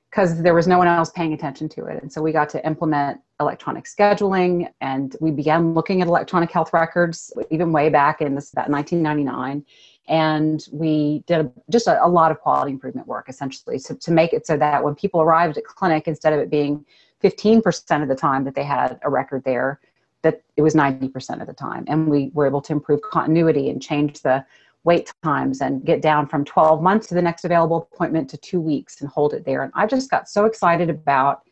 because 0.10 0.42
there 0.42 0.56
was 0.56 0.68
no 0.68 0.80
one 0.80 0.88
else 0.88 1.12
paying 1.12 1.34
attention 1.34 1.70
to 1.70 1.86
it. 1.86 2.02
And 2.02 2.12
so 2.12 2.20
we 2.20 2.32
got 2.32 2.50
to 2.50 2.66
implement 2.66 3.22
electronic 3.40 3.86
scheduling 3.86 4.68
and 4.82 5.16
we 5.22 5.30
began 5.30 5.76
looking 5.76 6.02
at 6.02 6.08
electronic 6.08 6.50
health 6.50 6.74
records 6.74 7.32
even 7.52 7.72
way 7.72 7.90
back 7.90 8.20
in 8.20 8.34
this 8.34 8.52
about 8.52 8.70
1999 8.70 9.64
and 10.08 10.66
we 10.72 11.24
did 11.28 11.52
just 11.70 11.86
a, 11.86 12.04
a, 12.04 12.10
lot 12.10 12.32
of 12.32 12.40
quality 12.40 12.72
improvement 12.72 13.06
work 13.08 13.30
essentially 13.30 13.78
to, 13.78 13.94
to 13.96 14.12
make 14.12 14.34
it 14.34 14.48
so 14.48 14.58
that 14.58 14.84
when 14.84 14.96
people 14.96 15.22
arrived 15.22 15.58
at 15.58 15.64
clinic 15.64 16.08
instead 16.08 16.34
of 16.34 16.40
it 16.40 16.50
being 16.50 16.84
15% 17.24 18.02
of 18.02 18.10
the 18.10 18.16
time 18.16 18.44
that 18.44 18.56
they 18.56 18.64
had 18.64 19.00
a 19.04 19.10
record 19.10 19.44
there 19.46 19.80
that 20.22 20.42
it 20.58 20.62
was 20.62 20.76
90% 20.76 21.42
of 21.42 21.48
the 21.48 21.54
time. 21.54 21.86
And 21.88 22.10
we 22.10 22.32
were 22.34 22.46
able 22.46 22.62
to 22.62 22.74
improve 22.74 23.02
continuity 23.02 23.70
and 23.70 23.82
change 23.82 24.22
the 24.22 24.46
wait 24.84 25.12
times 25.24 25.62
and 25.62 25.86
get 25.86 26.02
down 26.02 26.28
from 26.28 26.46
12 26.46 26.82
months 26.82 27.08
to 27.08 27.14
the 27.14 27.22
next 27.22 27.46
available 27.46 27.90
appointment 27.92 28.30
to 28.30 28.38
two 28.38 28.62
weeks 28.62 29.02
and 29.02 29.10
hold 29.10 29.34
it 29.34 29.46
there. 29.46 29.64
And 29.64 29.72
I 29.76 29.86
just 29.86 30.10
got 30.10 30.30
so 30.30 30.46
excited 30.46 30.90
about 30.90 31.44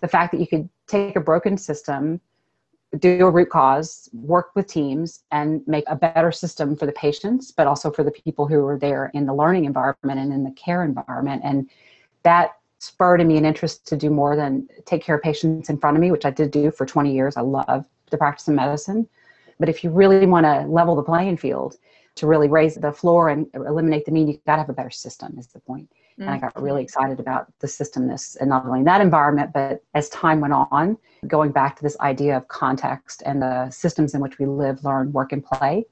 the 0.00 0.08
fact 0.08 0.32
that 0.32 0.40
you 0.40 0.46
could 0.46 0.68
take 0.86 1.16
a 1.16 1.20
broken 1.20 1.56
system, 1.56 2.20
do 2.98 3.26
a 3.26 3.30
root 3.30 3.50
cause, 3.50 4.08
work 4.12 4.50
with 4.54 4.66
teams, 4.66 5.22
and 5.30 5.62
make 5.66 5.84
a 5.86 5.96
better 5.96 6.32
system 6.32 6.76
for 6.76 6.86
the 6.86 6.92
patients, 6.92 7.52
but 7.52 7.66
also 7.66 7.90
for 7.90 8.02
the 8.02 8.10
people 8.10 8.46
who 8.46 8.62
were 8.62 8.78
there 8.78 9.10
in 9.14 9.26
the 9.26 9.34
learning 9.34 9.64
environment 9.64 10.18
and 10.18 10.32
in 10.32 10.44
the 10.44 10.50
care 10.52 10.82
environment. 10.82 11.42
And 11.44 11.70
that 12.22 12.56
spurred 12.78 13.20
in 13.20 13.28
me 13.28 13.36
an 13.36 13.44
interest 13.44 13.86
to 13.86 13.96
do 13.96 14.10
more 14.10 14.34
than 14.34 14.66
take 14.86 15.02
care 15.02 15.14
of 15.14 15.22
patients 15.22 15.70
in 15.70 15.78
front 15.78 15.96
of 15.96 16.00
me, 16.00 16.10
which 16.10 16.24
I 16.24 16.30
did 16.30 16.50
do 16.50 16.70
for 16.70 16.84
20 16.84 17.14
years. 17.14 17.36
I 17.36 17.42
love 17.42 17.86
the 18.12 18.18
practice 18.18 18.46
of 18.46 18.54
medicine. 18.54 19.08
But 19.58 19.68
if 19.68 19.82
you 19.82 19.90
really 19.90 20.26
want 20.26 20.46
to 20.46 20.66
level 20.66 20.94
the 20.94 21.02
playing 21.02 21.36
field, 21.36 21.76
to 22.16 22.26
really 22.26 22.48
raise 22.48 22.74
the 22.74 22.92
floor 22.92 23.28
and 23.28 23.46
eliminate 23.54 24.04
the 24.04 24.12
mean, 24.12 24.28
you 24.28 24.38
got 24.46 24.56
to 24.56 24.62
have 24.62 24.68
a 24.68 24.74
better 24.74 24.90
system, 24.90 25.38
is 25.38 25.46
the 25.48 25.60
point. 25.60 25.88
Mm-hmm. 25.90 26.22
And 26.22 26.30
I 26.30 26.38
got 26.38 26.60
really 26.60 26.82
excited 26.82 27.18
about 27.20 27.52
the 27.60 27.66
systemness 27.66 28.36
and 28.38 28.50
not 28.50 28.66
only 28.66 28.80
in 28.80 28.84
that 28.84 29.00
environment, 29.00 29.52
but 29.54 29.82
as 29.94 30.08
time 30.10 30.40
went 30.40 30.52
on, 30.52 30.98
going 31.26 31.52
back 31.52 31.76
to 31.76 31.82
this 31.82 31.98
idea 32.00 32.36
of 32.36 32.48
context 32.48 33.22
and 33.24 33.40
the 33.40 33.70
systems 33.70 34.14
in 34.14 34.20
which 34.20 34.38
we 34.38 34.46
live, 34.46 34.84
learn, 34.84 35.12
work, 35.12 35.32
and 35.32 35.44
play. 35.44 35.86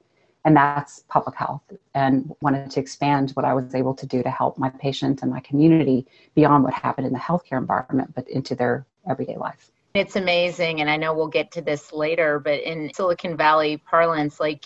And 0.45 0.55
that's 0.55 1.03
public 1.07 1.35
health. 1.35 1.63
And 1.93 2.35
wanted 2.41 2.69
to 2.71 2.79
expand 2.79 3.31
what 3.31 3.45
I 3.45 3.53
was 3.53 3.73
able 3.73 3.93
to 3.95 4.05
do 4.05 4.21
to 4.23 4.29
help 4.29 4.57
my 4.57 4.69
patients 4.69 5.21
and 5.21 5.31
my 5.31 5.39
community 5.39 6.05
beyond 6.35 6.63
what 6.63 6.73
happened 6.73 7.07
in 7.07 7.13
the 7.13 7.19
healthcare 7.19 7.57
environment, 7.57 8.13
but 8.15 8.27
into 8.27 8.55
their 8.55 8.85
everyday 9.09 9.37
life. 9.37 9.71
It's 9.93 10.15
amazing. 10.15 10.81
And 10.81 10.89
I 10.89 10.97
know 10.97 11.13
we'll 11.13 11.27
get 11.27 11.51
to 11.51 11.61
this 11.61 11.91
later, 11.91 12.39
but 12.39 12.61
in 12.61 12.91
Silicon 12.93 13.35
Valley 13.35 13.77
parlance, 13.77 14.39
like 14.39 14.65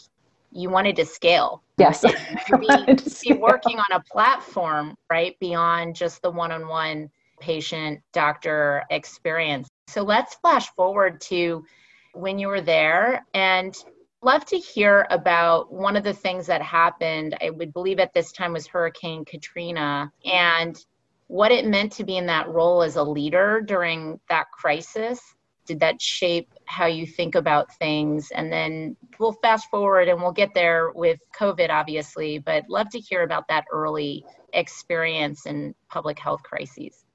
you 0.52 0.70
wanted 0.70 0.96
to 0.98 1.06
scale. 1.06 1.62
Yes. 1.78 2.02
to 2.48 2.58
be, 2.58 2.68
to 2.68 3.20
be 3.22 3.34
working 3.34 3.80
on 3.80 3.92
a 3.92 4.00
platform, 4.12 4.96
right, 5.10 5.38
beyond 5.40 5.96
just 5.96 6.22
the 6.22 6.32
one 6.32 6.52
on 6.52 6.68
one 6.68 7.10
patient 7.40 8.02
doctor 8.14 8.84
experience. 8.90 9.68
So 9.88 10.04
let's 10.04 10.36
flash 10.36 10.70
forward 10.72 11.22
to 11.22 11.66
when 12.14 12.40
you 12.40 12.48
were 12.48 12.62
there 12.62 13.26
and 13.34 13.76
love 14.22 14.46
to 14.46 14.58
hear 14.58 15.06
about 15.10 15.72
one 15.72 15.96
of 15.96 16.04
the 16.04 16.14
things 16.14 16.48
that 16.48 16.62
happened. 16.62 17.38
I 17.42 17.50
would 17.50 17.74
believe 17.74 18.00
at 18.00 18.14
this 18.14 18.32
time 18.32 18.54
was 18.54 18.68
Hurricane 18.68 19.26
Katrina 19.26 20.12
and 20.24 20.76
what 21.28 21.52
it 21.52 21.66
meant 21.66 21.92
to 21.94 22.04
be 22.04 22.18
in 22.18 22.28
that 22.28 22.48
role 22.50 22.82
as 22.82 22.96
a 22.96 23.04
leader 23.04 23.62
during 23.62 24.20
that 24.30 24.46
crisis 24.52 25.20
did 25.66 25.80
that 25.80 26.00
shape 26.02 26.54
how 26.66 26.86
you 26.86 27.08
think 27.08 27.36
about 27.36 27.74
things 27.78 28.32
and 28.32 28.52
then 28.52 28.96
we'll 29.20 29.34
fast 29.34 29.70
forward 29.70 30.08
and 30.08 30.22
we'll 30.22 30.32
get 30.32 30.54
there 30.54 30.92
with 30.94 31.20
covid 31.38 31.70
obviously 31.70 32.38
but 32.38 32.64
love 32.70 32.90
to 32.90 33.00
hear 33.00 33.24
about 33.24 33.48
that 33.48 33.66
early 33.72 34.24
experience 34.54 35.46
in 35.46 35.74
public 35.90 36.20
health 36.20 36.44
crises 36.44 37.06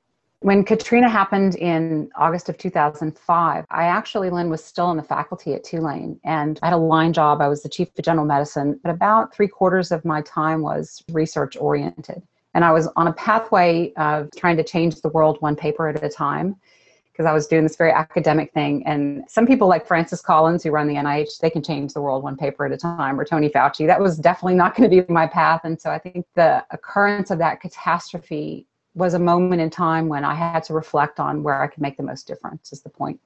when 0.43 0.65
Katrina 0.65 1.11
happened 1.11 1.57
in 1.57 2.11
August 2.17 2.49
of 2.49 2.57
2005, 2.57 3.67
I 3.71 3.85
actually, 3.85 4.31
Lynne, 4.31 4.49
was 4.49 4.65
still 4.65 4.91
in 4.91 4.97
the 4.97 5.03
faculty 5.03 5.53
at 5.53 5.65
Tulane 5.65 6.19
and 6.25 6.59
I 6.63 6.69
had 6.69 6.73
a 6.73 6.79
line 6.79 7.13
job. 7.13 7.43
I 7.43 7.49
was 7.49 7.63
the 7.63 7.69
chief 7.69 7.89
of 7.99 8.03
general 8.03 8.25
medicine, 8.25 8.81
but 8.83 8.89
about 8.89 9.35
three 9.35 9.49
quarters 9.49 9.93
of 9.93 10.03
my 10.03 10.23
time 10.23 10.63
was 10.63 11.05
research 11.13 11.59
oriented. 11.59 12.23
And 12.55 12.65
I 12.65 12.73
was 12.73 12.89
on 12.97 13.07
a 13.07 13.13
pathway 13.13 13.93
of 13.97 14.29
trying 14.37 14.57
to 14.57 14.65
change 14.65 15.01
the 15.01 15.09
world 15.09 15.37
one 15.41 15.57
paper 15.57 15.89
at 15.89 16.03
a 16.03 16.09
time 16.09 16.57
because 17.13 17.27
I 17.27 17.33
was 17.33 17.47
doing 17.47 17.65
this 17.65 17.77
very 17.77 17.93
academic 17.93 18.53
thing. 18.53 18.85
And 18.87 19.25
some 19.29 19.47
people 19.47 19.69
like 19.69 19.87
Francis 19.87 20.21
Collins, 20.23 20.63
who 20.63 20.71
run 20.71 20.89
the 20.89 20.95
NIH, 20.95 21.39
they 21.41 21.51
can 21.51 21.63
change 21.63 21.93
the 21.93 22.01
world 22.01 22.23
one 22.23 22.37
paper 22.37 22.65
at 22.65 22.73
a 22.73 22.77
time, 22.77 23.21
or 23.21 23.25
Tony 23.25 23.51
Fauci. 23.51 23.87
That 23.87 24.01
was 24.01 24.17
definitely 24.17 24.55
not 24.55 24.75
going 24.75 24.89
to 24.91 25.03
be 25.03 25.13
my 25.13 25.27
path. 25.27 25.61
And 25.65 25.81
so 25.81 25.91
I 25.91 25.99
think 25.99 26.25
the 26.35 26.65
occurrence 26.71 27.31
of 27.31 27.39
that 27.39 27.61
catastrophe 27.61 28.67
was 28.95 29.15
a 29.15 29.19
moment 29.19 29.61
in 29.61 29.71
time 29.71 30.09
when 30.09 30.25
I 30.25 30.35
had 30.35 30.63
to 30.65 30.75
reflect 30.75 31.21
on 31.21 31.43
where 31.43 31.63
I 31.63 31.67
could 31.67 31.83
make 31.83 31.97
the 31.97 32.03
most 32.03 32.27
difference, 32.27 32.73
is 32.73 32.81
the 32.81 32.89
point. 32.89 33.21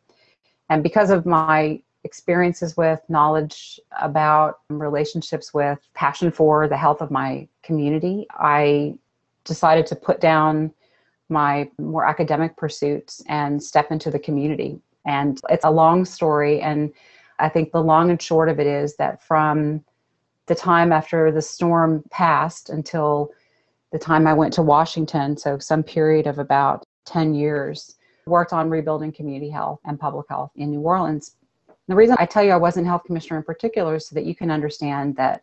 And 0.69 0.83
because 0.83 1.11
of 1.11 1.25
my 1.25 1.81
experiences 2.03 2.77
with, 2.77 3.01
knowledge 3.09 3.81
about, 4.01 4.59
relationships 4.69 5.55
with, 5.55 5.79
passion 5.95 6.31
for 6.31 6.69
the 6.69 6.77
health 6.77 7.01
of 7.01 7.11
my 7.11 7.49
community, 7.63 8.27
I 8.31 8.99
decided 9.45 9.87
to 9.87 9.97
put 9.97 10.21
down 10.21 10.73
my 11.29 11.71
more 11.79 12.07
academic 12.07 12.57
pursuits 12.57 13.23
and 13.29 13.63
step 13.63 13.91
into 13.91 14.11
the 14.11 14.19
community. 14.19 14.79
And 15.07 15.41
it's 15.49 15.65
a 15.65 15.71
long 15.71 16.05
story. 16.05 16.61
And 16.61 16.93
I 17.39 17.49
think 17.49 17.73
the 17.73 17.83
long 17.83 18.11
and 18.11 18.21
short 18.21 18.49
of 18.49 18.61
it 18.61 18.67
is 18.67 18.97
that 18.97 19.23
from 19.23 19.85
the 20.47 20.55
time 20.55 20.93
after 20.93 21.33
the 21.33 21.43
storm 21.43 22.05
passed 22.11 22.71
until 22.71 23.31
the 23.93 23.99
time 23.99 24.27
I 24.27 24.35
went 24.35 24.53
to 24.55 24.63
Washington, 24.63 25.37
so 25.37 25.59
some 25.59 25.83
period 25.83 26.27
of 26.27 26.39
about 26.39 26.85
10 27.07 27.35
years, 27.35 27.97
worked 28.27 28.53
on 28.53 28.71
rebuilding 28.71 29.13
community 29.13 29.51
health 29.51 29.81
and 29.85 30.01
public 30.01 30.27
health 30.29 30.51
in 30.57 30.71
New 30.71 30.81
Orleans. 30.81 31.37
The 31.89 31.95
reason 31.95 32.17
I 32.19 32.27
tell 32.27 32.43
you 32.43 32.53
I 32.53 32.57
wasn't 32.57 32.87
health 32.87 33.05
commissioner 33.05 33.39
in 33.39 33.45
particular 33.45 33.97
is 33.97 34.09
so 34.09 34.15
that 34.15 34.25
you 34.25 34.35
can 34.35 34.51
understand 34.51 35.17
that 35.17 35.43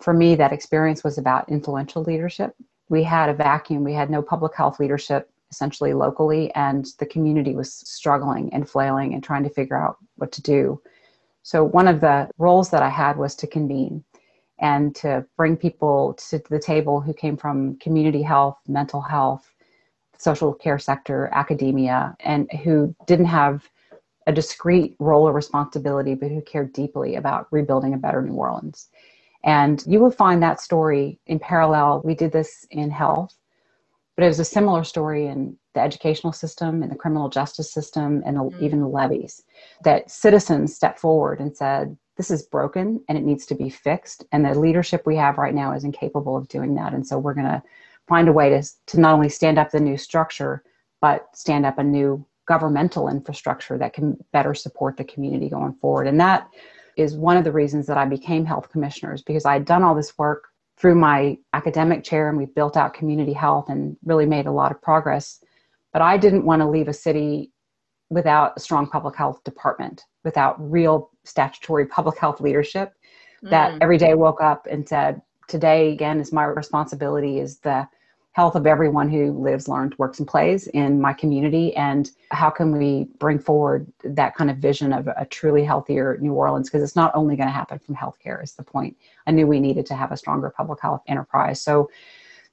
for 0.00 0.14
me, 0.14 0.34
that 0.36 0.52
experience 0.52 1.02
was 1.02 1.18
about 1.18 1.48
influential 1.48 2.02
leadership 2.02 2.54
we 2.90 3.02
had 3.02 3.30
a 3.30 3.34
vacuum. 3.34 3.84
We 3.84 3.94
had 3.94 4.10
no 4.10 4.20
public 4.20 4.54
health 4.54 4.78
leadership 4.78 5.30
essentially 5.50 5.94
locally, 5.94 6.52
and 6.54 6.86
the 6.98 7.06
community 7.06 7.54
was 7.54 7.72
struggling 7.72 8.52
and 8.52 8.68
flailing 8.68 9.14
and 9.14 9.24
trying 9.24 9.44
to 9.44 9.50
figure 9.50 9.76
out 9.76 9.96
what 10.16 10.30
to 10.32 10.42
do. 10.42 10.80
So, 11.42 11.64
one 11.64 11.88
of 11.88 12.00
the 12.00 12.28
roles 12.36 12.70
that 12.70 12.82
I 12.82 12.90
had 12.90 13.16
was 13.16 13.34
to 13.36 13.46
convene 13.46 14.04
and 14.58 14.94
to 14.96 15.24
bring 15.36 15.56
people 15.56 16.14
to 16.28 16.42
the 16.50 16.58
table 16.58 17.00
who 17.00 17.14
came 17.14 17.36
from 17.36 17.76
community 17.78 18.22
health, 18.22 18.58
mental 18.68 19.00
health, 19.00 19.50
social 20.18 20.52
care 20.52 20.78
sector, 20.78 21.30
academia, 21.32 22.14
and 22.20 22.50
who 22.62 22.94
didn't 23.06 23.26
have 23.26 23.68
a 24.26 24.32
discrete 24.32 24.94
role 24.98 25.26
or 25.26 25.32
responsibility, 25.32 26.14
but 26.14 26.30
who 26.30 26.42
cared 26.42 26.72
deeply 26.72 27.16
about 27.16 27.46
rebuilding 27.50 27.94
a 27.94 27.98
better 27.98 28.20
New 28.20 28.34
Orleans. 28.34 28.88
And 29.44 29.82
you 29.86 30.00
will 30.00 30.10
find 30.10 30.42
that 30.42 30.60
story 30.60 31.18
in 31.26 31.38
parallel. 31.38 32.02
We 32.04 32.14
did 32.14 32.32
this 32.32 32.66
in 32.70 32.90
health, 32.90 33.34
but 34.16 34.24
it 34.24 34.28
was 34.28 34.40
a 34.40 34.44
similar 34.44 34.84
story 34.84 35.26
in 35.26 35.56
the 35.74 35.80
educational 35.80 36.32
system, 36.32 36.82
in 36.82 36.90
the 36.90 36.96
criminal 36.96 37.28
justice 37.28 37.72
system, 37.72 38.22
and 38.26 38.36
mm-hmm. 38.36 38.64
even 38.64 38.80
the 38.80 38.88
levees. 38.88 39.42
That 39.84 40.10
citizens 40.10 40.74
stepped 40.74 40.98
forward 40.98 41.40
and 41.40 41.56
said, 41.56 41.96
This 42.16 42.30
is 42.30 42.42
broken 42.42 43.02
and 43.08 43.16
it 43.16 43.24
needs 43.24 43.46
to 43.46 43.54
be 43.54 43.70
fixed. 43.70 44.24
And 44.32 44.44
the 44.44 44.58
leadership 44.58 45.06
we 45.06 45.16
have 45.16 45.38
right 45.38 45.54
now 45.54 45.72
is 45.72 45.84
incapable 45.84 46.36
of 46.36 46.48
doing 46.48 46.74
that. 46.74 46.92
And 46.92 47.06
so 47.06 47.18
we're 47.18 47.34
going 47.34 47.46
to 47.46 47.62
find 48.08 48.28
a 48.28 48.32
way 48.32 48.50
to, 48.50 48.62
to 48.86 49.00
not 49.00 49.14
only 49.14 49.28
stand 49.28 49.58
up 49.58 49.70
the 49.70 49.80
new 49.80 49.96
structure, 49.96 50.64
but 51.00 51.28
stand 51.34 51.64
up 51.64 51.78
a 51.78 51.84
new 51.84 52.26
governmental 52.46 53.08
infrastructure 53.08 53.78
that 53.78 53.92
can 53.92 54.16
better 54.32 54.54
support 54.54 54.96
the 54.96 55.04
community 55.04 55.48
going 55.48 55.72
forward. 55.74 56.08
And 56.08 56.20
that 56.20 56.48
is 56.96 57.16
one 57.16 57.36
of 57.36 57.44
the 57.44 57.52
reasons 57.52 57.86
that 57.86 57.98
I 57.98 58.04
became 58.04 58.44
health 58.44 58.70
commissioners 58.70 59.22
because 59.22 59.44
I 59.44 59.54
had 59.54 59.64
done 59.64 59.82
all 59.82 59.94
this 59.94 60.16
work 60.18 60.48
through 60.76 60.94
my 60.94 61.36
academic 61.52 62.04
chair 62.04 62.28
and 62.28 62.38
we 62.38 62.46
built 62.46 62.76
out 62.76 62.94
community 62.94 63.32
health 63.32 63.68
and 63.68 63.96
really 64.04 64.26
made 64.26 64.46
a 64.46 64.52
lot 64.52 64.72
of 64.72 64.80
progress. 64.80 65.42
But 65.92 66.02
I 66.02 66.16
didn't 66.16 66.44
want 66.44 66.60
to 66.60 66.68
leave 66.68 66.88
a 66.88 66.92
city 66.92 67.52
without 68.08 68.54
a 68.56 68.60
strong 68.60 68.88
public 68.88 69.14
health 69.14 69.42
department, 69.44 70.04
without 70.24 70.56
real 70.58 71.10
statutory 71.24 71.86
public 71.86 72.18
health 72.18 72.40
leadership 72.40 72.94
that 73.42 73.72
mm. 73.72 73.78
every 73.80 73.98
day 73.98 74.14
woke 74.14 74.40
up 74.40 74.66
and 74.70 74.88
said, 74.88 75.22
Today, 75.48 75.92
again, 75.92 76.20
is 76.20 76.32
my 76.32 76.44
responsibility 76.44 77.40
is 77.40 77.58
the 77.58 77.88
health 78.40 78.54
of 78.54 78.66
everyone 78.66 79.10
who 79.10 79.32
lives, 79.32 79.68
learns, 79.68 79.98
works, 79.98 80.18
and 80.18 80.26
plays 80.26 80.66
in 80.68 80.98
my 80.98 81.12
community? 81.12 81.76
And 81.76 82.10
how 82.30 82.48
can 82.48 82.74
we 82.74 83.04
bring 83.18 83.38
forward 83.38 83.86
that 84.02 84.34
kind 84.34 84.50
of 84.50 84.56
vision 84.56 84.94
of 84.94 85.08
a 85.08 85.26
truly 85.26 85.62
healthier 85.62 86.16
New 86.22 86.32
Orleans? 86.32 86.70
Because 86.70 86.82
it's 86.82 86.96
not 86.96 87.14
only 87.14 87.36
going 87.36 87.50
to 87.50 87.52
happen 87.52 87.78
from 87.78 87.94
healthcare, 87.94 88.42
is 88.42 88.52
the 88.52 88.62
point. 88.62 88.96
I 89.26 89.30
knew 89.32 89.46
we 89.46 89.60
needed 89.60 89.84
to 89.86 89.94
have 89.94 90.10
a 90.10 90.16
stronger 90.16 90.48
public 90.48 90.80
health 90.80 91.02
enterprise. 91.06 91.60
So 91.60 91.90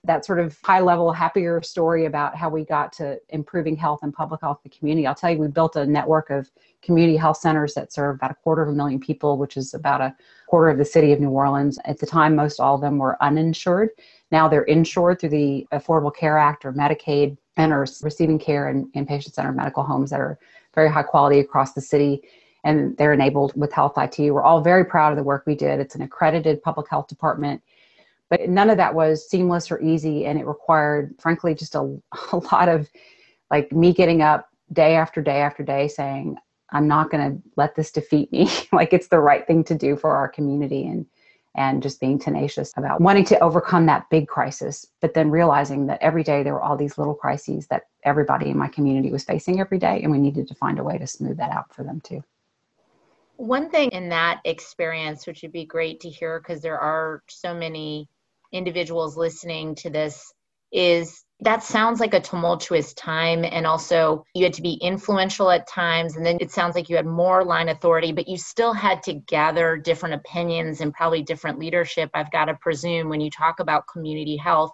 that 0.08 0.26
sort 0.26 0.40
of 0.40 0.58
high 0.64 0.80
level, 0.80 1.12
happier 1.12 1.62
story 1.62 2.06
about 2.06 2.36
how 2.36 2.50
we 2.50 2.66
got 2.66 2.92
to 2.94 3.20
improving 3.30 3.76
health 3.76 4.00
and 4.02 4.14
public 4.14 4.42
health 4.42 4.60
in 4.64 4.72
the 4.72 4.78
community. 4.78 5.06
I'll 5.06 5.14
tell 5.14 5.32
you, 5.32 5.38
we 5.38 5.48
built 5.48 5.76
a 5.76 5.86
network 5.86 6.30
of 6.30 6.50
community 6.82 7.18
health 7.18 7.38
centers 7.38 7.74
that 7.74 7.94
serve 7.94 8.16
about 8.16 8.32
a 8.32 8.36
quarter 8.36 8.64
of 8.64 8.70
a 8.70 8.72
million 8.72 9.00
people, 9.00 9.38
which 9.38 9.58
is 9.58 9.74
about 9.74 10.02
a 10.02 10.16
quarter 10.48 10.70
of 10.70 10.78
the 10.78 10.86
city 10.86 11.12
of 11.12 11.20
New 11.20 11.30
Orleans. 11.30 11.78
At 11.86 12.00
the 12.00 12.06
time, 12.06 12.36
most 12.36 12.60
all 12.60 12.76
of 12.76 12.82
them 12.82 12.98
were 12.98 13.22
uninsured. 13.22 13.90
Now 14.32 14.48
they're 14.48 14.64
insured 14.64 15.20
through 15.20 15.30
the 15.30 15.68
Affordable 15.72 16.16
Care 16.16 16.38
Act 16.38 16.66
or 16.66 16.74
Medicaid 16.74 17.38
and 17.58 17.74
are 17.74 17.86
receiving 18.02 18.40
care 18.40 18.70
in, 18.70 18.90
in 18.94 19.06
patient 19.06 19.36
centered 19.36 19.56
medical 19.56 19.84
homes 19.84 20.10
that 20.12 20.20
are 20.20 20.40
very 20.74 20.90
high 20.90 21.04
quality 21.04 21.40
across 21.40 21.74
the 21.74 21.82
city. 21.82 22.22
And 22.64 22.96
they're 22.98 23.14
enabled 23.14 23.54
with 23.56 23.72
Health 23.72 23.98
IT. 23.98 24.20
We're 24.32 24.44
all 24.44 24.62
very 24.62 24.86
proud 24.86 25.12
of 25.12 25.18
the 25.18 25.24
work 25.24 25.44
we 25.46 25.56
did. 25.56 25.80
It's 25.80 25.96
an 25.96 26.02
accredited 26.02 26.62
public 26.62 26.90
health 26.90 27.08
department. 27.08 27.62
But 28.30 28.50
none 28.50 28.70
of 28.70 28.78
that 28.78 28.94
was 28.94 29.30
seamless 29.30 29.72
or 29.72 29.82
easy. 29.82 30.26
And 30.26 30.40
it 30.40 30.46
required, 30.46 31.16
frankly, 31.20 31.56
just 31.56 31.76
a, 31.76 31.98
a 32.32 32.38
lot 32.52 32.70
of 32.70 32.90
like 33.50 33.72
me 33.72 33.94
getting 33.94 34.22
up 34.22 34.50
day 34.74 34.96
after 34.96 35.22
day 35.22 35.42
after 35.42 35.64
day 35.64 35.88
saying, 35.88 36.38
I'm 36.72 36.88
not 36.88 37.10
going 37.10 37.32
to 37.32 37.42
let 37.56 37.76
this 37.76 37.92
defeat 37.92 38.32
me. 38.32 38.50
like 38.72 38.92
it's 38.94 39.08
the 39.08 39.20
right 39.20 39.48
thing 39.48 39.64
to 39.66 39.76
do 39.76 39.96
for 39.96 40.16
our 40.16 40.28
community. 40.28 40.86
And 40.86 41.06
and 41.58 41.82
just 41.82 42.00
being 42.00 42.20
tenacious 42.20 42.72
about 42.78 43.02
wanting 43.02 43.26
to 43.26 43.40
overcome 43.40 43.88
that 43.88 44.08
big 44.12 44.28
crisis, 44.28 44.86
but 45.02 45.16
then 45.16 45.32
realizing 45.32 45.88
that 45.88 45.98
every 46.02 46.24
day 46.24 46.44
there 46.44 46.54
were 46.54 46.62
all 46.62 46.78
these 46.78 47.00
little 47.00 47.16
crises 47.16 47.66
that 47.68 47.84
everybody 48.04 48.52
in 48.52 48.58
my 48.58 48.68
community 48.68 49.12
was 49.12 49.24
facing 49.24 49.60
every 49.60 49.80
day, 49.80 50.02
and 50.04 50.12
we 50.12 50.20
needed 50.20 50.48
to 50.48 50.56
find 50.56 50.78
a 50.78 50.84
way 50.84 51.00
to 51.00 51.08
smooth 51.08 51.38
that 51.38 51.52
out 51.52 51.74
for 51.74 51.84
them 51.84 52.00
too. 52.02 52.24
One 53.38 53.70
thing 53.70 53.90
in 53.90 54.08
that 54.10 54.40
experience, 54.46 55.26
which 55.26 55.42
would 55.42 55.52
be 55.52 55.66
great 55.66 56.00
to 56.02 56.10
hear 56.10 56.40
because 56.40 56.62
there 56.62 56.80
are 56.80 57.24
so 57.28 57.54
many 57.56 58.08
individuals 58.52 59.18
listening 59.18 59.76
to 59.76 59.90
this, 59.90 60.34
is 60.72 61.24
That 61.42 61.62
sounds 61.62 62.00
like 62.00 62.16
a 62.16 62.20
tumultuous 62.20 62.94
time. 62.96 63.46
And 63.46 63.68
also, 63.68 64.26
you 64.34 64.44
had 64.44 64.54
to 64.54 64.64
be 64.64 64.74
influential 64.82 65.52
at 65.52 65.68
times. 65.68 66.16
And 66.16 66.26
then 66.26 66.38
it 66.42 66.52
sounds 66.52 66.74
like 66.74 66.90
you 66.90 66.96
had 66.96 67.06
more 67.06 67.46
line 67.46 67.70
authority, 67.70 68.12
but 68.12 68.28
you 68.28 68.38
still 68.38 68.74
had 68.74 69.04
to 69.04 69.14
gather 69.14 69.78
different 69.78 70.16
opinions 70.16 70.82
and 70.82 70.94
probably 70.94 71.22
different 71.22 71.60
leadership, 71.60 72.10
I've 72.16 72.32
got 72.32 72.46
to 72.46 72.56
presume, 72.56 73.10
when 73.10 73.22
you 73.22 73.30
talk 73.30 73.60
about 73.60 73.88
community 73.92 74.36
health. 74.36 74.72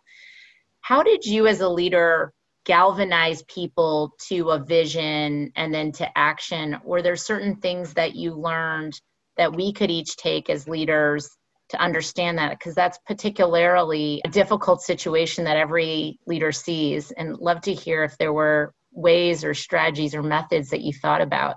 How 0.80 1.03
did 1.03 1.25
you, 1.25 1.48
as 1.48 1.60
a 1.60 1.68
leader, 1.68 2.34
galvanize 2.65 3.44
people 3.44 4.13
to 4.30 4.51
a 4.51 4.60
vision 4.63 5.51
and 5.58 5.74
then 5.74 5.92
to 5.94 6.18
action? 6.18 6.77
Were 6.86 7.01
there 7.01 7.18
certain 7.18 7.58
things 7.58 7.94
that 7.96 8.15
you 8.15 8.36
learned 8.36 8.94
that 9.36 9.53
we 9.53 9.74
could 9.74 9.92
each 9.92 10.15
take 10.15 10.50
as 10.50 10.65
leaders 10.68 11.30
to 11.74 11.82
understand 11.82 12.38
that? 12.38 12.51
Because 12.51 12.74
that's 12.74 12.98
particularly 13.06 14.22
a 14.25 14.30
difficult 14.30 14.82
situation 14.82 15.44
that 15.44 15.58
every 15.58 16.20
leader 16.25 16.51
sees. 16.51 17.12
And 17.12 17.38
love 17.38 17.62
to 17.62 17.74
hear 17.74 18.03
if 18.03 18.18
there 18.18 18.34
were 18.34 18.74
ways 18.92 19.44
or 19.44 19.53
strategies 19.53 20.15
or 20.15 20.24
methods 20.24 20.70
that 20.70 20.82
you 20.82 20.94
thought 20.94 21.22
about. 21.22 21.56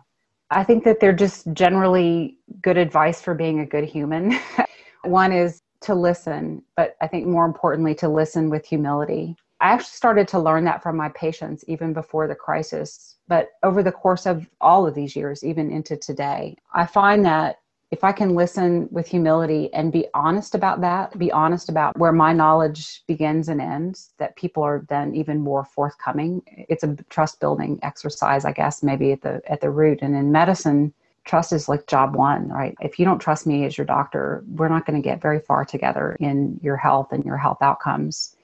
I 0.50 0.64
think 0.64 0.84
that 0.84 1.00
they're 1.00 1.12
just 1.12 1.52
generally 1.52 2.38
good 2.62 2.76
advice 2.76 3.20
for 3.20 3.34
being 3.34 3.60
a 3.60 3.66
good 3.66 3.84
human. 3.84 4.38
One 5.04 5.32
is 5.32 5.60
to 5.82 5.94
listen, 5.94 6.62
but 6.76 6.96
I 7.00 7.06
think 7.06 7.26
more 7.26 7.44
importantly, 7.44 7.94
to 7.96 8.08
listen 8.08 8.48
with 8.48 8.64
humility. 8.64 9.36
I 9.60 9.72
actually 9.72 9.86
started 9.86 10.28
to 10.28 10.38
learn 10.38 10.64
that 10.64 10.82
from 10.82 10.96
my 10.96 11.08
patients 11.10 11.64
even 11.66 11.92
before 11.92 12.28
the 12.28 12.34
crisis. 12.34 13.16
But 13.28 13.48
over 13.62 13.82
the 13.82 13.92
course 13.92 14.26
of 14.26 14.46
all 14.60 14.86
of 14.86 14.94
these 14.94 15.16
years, 15.16 15.44
even 15.44 15.70
into 15.70 15.96
today, 15.96 16.56
I 16.74 16.86
find 16.86 17.24
that 17.24 17.56
if 17.92 18.02
I 18.02 18.12
can 18.12 18.34
listen 18.34 18.88
with 18.90 19.06
humility 19.06 19.72
and 19.72 19.92
be 19.92 20.06
honest 20.12 20.54
about 20.54 20.80
that, 20.80 21.16
be 21.18 21.30
honest 21.30 21.68
about 21.68 21.96
where 21.96 22.12
my 22.12 22.32
knowledge 22.32 23.02
begins 23.06 23.48
and 23.48 23.60
ends, 23.60 24.10
that 24.18 24.34
people 24.34 24.62
are 24.64 24.84
then 24.88 25.14
even 25.14 25.40
more 25.40 25.64
forthcoming. 25.64 26.42
It's 26.46 26.82
a 26.82 26.96
trust 27.10 27.38
building 27.38 27.78
exercise, 27.82 28.44
I 28.44 28.52
guess, 28.52 28.82
maybe 28.82 29.12
at 29.12 29.22
the 29.22 29.40
at 29.46 29.60
the 29.60 29.70
root. 29.70 30.00
And 30.02 30.16
in 30.16 30.32
medicine, 30.32 30.92
trust 31.24 31.52
is 31.52 31.68
like 31.68 31.86
job 31.86 32.16
one, 32.16 32.48
right? 32.48 32.74
If 32.80 32.98
you 32.98 33.04
don't 33.04 33.20
trust 33.20 33.46
me 33.46 33.64
as 33.64 33.78
your 33.78 33.86
doctor, 33.86 34.42
we're 34.48 34.68
not 34.68 34.84
going 34.84 35.00
to 35.00 35.08
get 35.08 35.22
very 35.22 35.38
far 35.38 35.64
together 35.64 36.16
in 36.18 36.58
your 36.62 36.76
health 36.76 37.12
and 37.12 37.24
your 37.24 37.36
health 37.36 37.58
outcomes. 37.60 38.34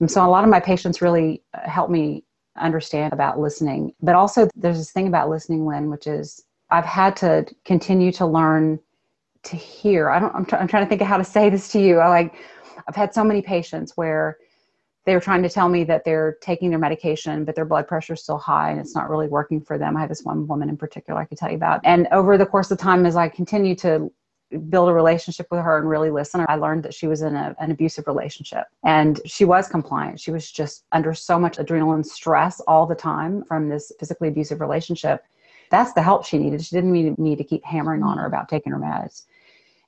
And 0.00 0.10
so 0.10 0.26
a 0.26 0.28
lot 0.28 0.44
of 0.44 0.50
my 0.50 0.60
patients 0.60 1.00
really 1.00 1.42
uh, 1.54 1.68
help 1.68 1.88
me 1.88 2.24
understand 2.56 3.14
about 3.14 3.38
listening. 3.38 3.94
But 4.02 4.14
also, 4.14 4.48
there's 4.54 4.78
this 4.78 4.92
thing 4.92 5.06
about 5.06 5.30
listening, 5.30 5.66
Lynne, 5.66 5.88
which 5.88 6.06
is 6.06 6.44
I've 6.70 6.84
had 6.84 7.16
to 7.16 7.46
continue 7.64 8.12
to 8.12 8.26
learn 8.26 8.80
to 9.44 9.56
hear. 9.56 10.10
I 10.10 10.18
don't, 10.18 10.34
I'm, 10.34 10.46
I'm 10.52 10.68
trying 10.68 10.84
to 10.84 10.88
think 10.88 11.02
of 11.02 11.06
how 11.06 11.18
to 11.18 11.24
say 11.24 11.50
this 11.50 11.68
to 11.72 11.80
you. 11.80 11.98
I 11.98 12.08
like, 12.08 12.34
I've 12.88 12.96
had 12.96 13.14
so 13.14 13.22
many 13.22 13.42
patients 13.42 13.92
where 13.96 14.38
they're 15.04 15.20
trying 15.20 15.42
to 15.42 15.50
tell 15.50 15.68
me 15.68 15.84
that 15.84 16.04
they're 16.04 16.38
taking 16.40 16.70
their 16.70 16.78
medication, 16.78 17.44
but 17.44 17.54
their 17.54 17.66
blood 17.66 17.86
pressure 17.86 18.14
is 18.14 18.22
still 18.22 18.38
high 18.38 18.70
and 18.70 18.80
it's 18.80 18.94
not 18.94 19.10
really 19.10 19.28
working 19.28 19.60
for 19.60 19.76
them. 19.76 19.96
I 19.96 20.00
have 20.00 20.08
this 20.08 20.22
one 20.22 20.46
woman 20.46 20.70
in 20.70 20.78
particular 20.78 21.20
I 21.20 21.26
could 21.26 21.36
tell 21.36 21.50
you 21.50 21.56
about. 21.56 21.80
And 21.84 22.08
over 22.10 22.38
the 22.38 22.46
course 22.46 22.70
of 22.70 22.78
time, 22.78 23.04
as 23.04 23.14
I 23.14 23.28
continue 23.28 23.74
to 23.76 24.10
build 24.68 24.88
a 24.88 24.92
relationship 24.92 25.46
with 25.50 25.60
her 25.60 25.78
and 25.78 25.88
really 25.88 26.10
listen. 26.10 26.44
I 26.48 26.56
learned 26.56 26.84
that 26.84 26.94
she 26.94 27.06
was 27.06 27.22
in 27.22 27.34
a, 27.34 27.54
an 27.58 27.70
abusive 27.70 28.06
relationship 28.06 28.64
and 28.84 29.20
she 29.26 29.44
was 29.44 29.68
compliant. 29.68 30.20
She 30.20 30.30
was 30.30 30.50
just 30.50 30.84
under 30.92 31.12
so 31.14 31.38
much 31.38 31.58
adrenaline 31.58 32.04
stress 32.04 32.60
all 32.60 32.86
the 32.86 32.94
time 32.94 33.44
from 33.44 33.68
this 33.68 33.92
physically 33.98 34.28
abusive 34.28 34.60
relationship. 34.60 35.24
That's 35.74 35.92
the 35.92 36.02
help 36.02 36.24
she 36.24 36.38
needed. 36.38 36.64
She 36.64 36.76
didn't 36.76 36.92
need 36.92 37.18
me 37.18 37.34
to 37.34 37.42
keep 37.42 37.64
hammering 37.64 38.04
on 38.04 38.16
her 38.18 38.26
about 38.26 38.48
taking 38.48 38.72
her 38.72 38.78
meds. 38.78 39.24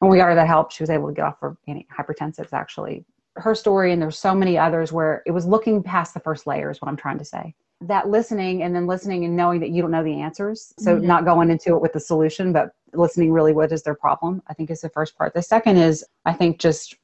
And 0.01 0.11
we 0.11 0.19
got 0.19 0.27
her 0.27 0.35
that 0.35 0.49
help. 0.49 0.73
She 0.73 0.83
was 0.83 0.91
able 0.91 1.07
to 1.07 1.15
get 1.15 1.25
off 1.25 1.39
her 1.41 1.57
antihypertensives 1.69 2.53
actually. 2.53 3.05
Her 3.37 3.55
story, 3.55 3.93
and 3.93 4.03
there's 4.03 4.19
so 4.19 4.35
many 4.35 4.59
others 4.59 4.93
where 4.93 5.23
it 5.27 5.31
was 5.31 5.47
looking 5.47 5.85
past 5.85 6.13
the 6.13 6.21
first 6.21 6.45
layer, 6.45 6.71
is 6.71 6.83
what 6.83 6.89
I'm 6.89 6.97
trying 6.97 7.19
to 7.19 7.25
say 7.25 7.55
that 7.83 8.09
listening 8.09 8.63
and 8.63 8.75
then 8.75 8.87
listening 8.87 9.25
and 9.27 9.37
knowing 9.37 9.61
that 9.61 9.71
you 9.71 9.83
don't 9.83 9.91
know 9.91 10.03
the 10.03 10.21
answers. 10.21 10.73
So 10.79 10.97
mm-hmm. 10.97 11.07
not 11.07 11.25
going 11.25 11.51
into 11.51 11.77
it 11.77 11.81
with 11.83 11.93
the 11.93 12.01
solution, 12.01 12.53
but 12.53 12.71
listening 12.95 13.31
really 13.31 13.53
what 13.53 13.71
is 13.71 13.83
their 13.83 13.95
problem, 13.95 14.43
I 14.49 14.55
think 14.55 14.71
is 14.71 14.81
the 14.81 14.89
first 14.89 15.17
part. 15.17 15.35
The 15.35 15.43
second 15.43 15.77
is 15.77 16.05
I 16.25 16.33
think 16.33 16.59
just 16.59 16.97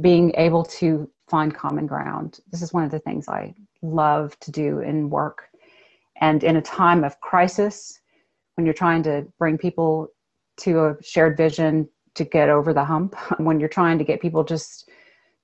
being 0.00 0.32
able 0.36 0.62
to 0.64 1.10
find 1.26 1.54
common 1.54 1.86
ground. 1.86 2.40
This 2.52 2.62
is 2.62 2.72
one 2.72 2.84
of 2.84 2.90
the 2.90 2.98
things 2.98 3.28
I 3.28 3.54
love 3.82 4.38
to 4.40 4.50
do 4.50 4.80
in 4.80 5.10
work. 5.10 5.48
And 6.20 6.42
in 6.42 6.56
a 6.56 6.62
time 6.62 7.04
of 7.04 7.20
crisis, 7.20 8.00
when 8.54 8.64
you're 8.64 8.74
trying 8.74 9.02
to 9.04 9.26
bring 9.38 9.58
people 9.58 10.08
to 10.58 10.84
a 10.86 11.02
shared 11.02 11.36
vision 11.36 11.88
to 12.14 12.24
get 12.24 12.48
over 12.48 12.72
the 12.72 12.84
hump, 12.84 13.14
when 13.38 13.60
you're 13.60 13.68
trying 13.68 13.98
to 13.98 14.04
get 14.04 14.20
people 14.20 14.44
just 14.44 14.88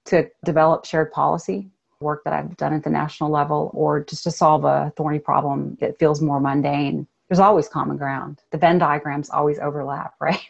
to 0.07 0.29
develop 0.45 0.85
shared 0.85 1.13
policy, 1.13 1.71
work 2.01 2.25
that 2.25 2.33
I've 2.33 2.57
done 2.57 2.75
at 2.75 2.83
the 2.83 2.91
national 2.91 3.31
level 3.31 3.71
or 3.75 4.05
just 4.05 4.25
to 4.25 4.31
solve 4.31 4.65
a 4.65 4.93
thorny 4.97 5.21
problem 5.21 5.77
that 5.81 5.99
feels 5.99 6.21
more 6.21 6.41
mundane, 6.41 7.07
there's 7.29 7.39
always 7.39 7.69
common 7.69 7.97
ground. 7.97 8.43
The 8.51 8.59
Venn 8.59 8.79
diagrams 8.79 9.31
always 9.31 9.59
overlap, 9.59 10.15
right? 10.21 10.41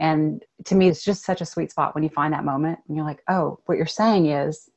And 0.00 0.44
to 0.64 0.74
me, 0.74 0.88
it's 0.88 1.04
just 1.04 1.24
such 1.24 1.40
a 1.40 1.46
sweet 1.46 1.70
spot 1.70 1.94
when 1.94 2.04
you 2.04 2.10
find 2.10 2.32
that 2.32 2.44
moment 2.44 2.80
and 2.86 2.96
you're 2.96 3.06
like, 3.06 3.22
oh, 3.28 3.60
what 3.66 3.76
you're 3.76 3.86
saying 3.86 4.26
is 4.26 4.68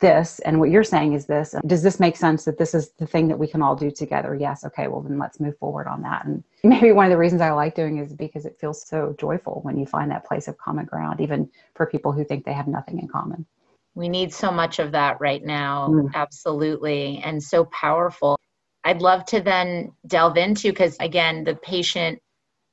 this, 0.00 0.38
and 0.40 0.60
what 0.60 0.70
you're 0.70 0.84
saying 0.84 1.14
is 1.14 1.26
this. 1.26 1.54
Does 1.66 1.82
this 1.82 1.98
make 1.98 2.16
sense 2.16 2.44
that 2.44 2.58
this 2.58 2.74
is 2.74 2.90
the 2.98 3.06
thing 3.06 3.28
that 3.28 3.38
we 3.38 3.46
can 3.46 3.62
all 3.62 3.74
do 3.74 3.90
together? 3.90 4.34
Yes. 4.34 4.64
Okay. 4.64 4.88
Well, 4.88 5.00
then 5.00 5.18
let's 5.18 5.40
move 5.40 5.58
forward 5.58 5.86
on 5.86 6.02
that. 6.02 6.24
And 6.24 6.44
maybe 6.62 6.92
one 6.92 7.06
of 7.06 7.10
the 7.10 7.18
reasons 7.18 7.40
I 7.40 7.50
like 7.50 7.74
doing 7.74 7.98
is 7.98 8.12
because 8.12 8.46
it 8.46 8.58
feels 8.60 8.86
so 8.86 9.14
joyful 9.18 9.60
when 9.62 9.76
you 9.76 9.86
find 9.86 10.10
that 10.10 10.26
place 10.26 10.48
of 10.48 10.58
common 10.58 10.84
ground, 10.84 11.20
even 11.20 11.50
for 11.74 11.86
people 11.86 12.12
who 12.12 12.24
think 12.24 12.44
they 12.44 12.52
have 12.52 12.68
nothing 12.68 12.98
in 12.98 13.08
common. 13.08 13.46
We 13.94 14.08
need 14.08 14.32
so 14.32 14.50
much 14.50 14.78
of 14.78 14.92
that 14.92 15.20
right 15.20 15.44
now. 15.44 15.88
Mm. 15.88 16.14
Absolutely. 16.14 17.20
And 17.24 17.42
so 17.42 17.64
powerful. 17.64 18.38
I'd 18.84 19.02
love 19.02 19.24
to 19.26 19.40
then 19.40 19.92
delve 20.06 20.36
into, 20.36 20.70
because 20.70 20.96
again, 21.00 21.44
the 21.44 21.56
patient 21.56 22.20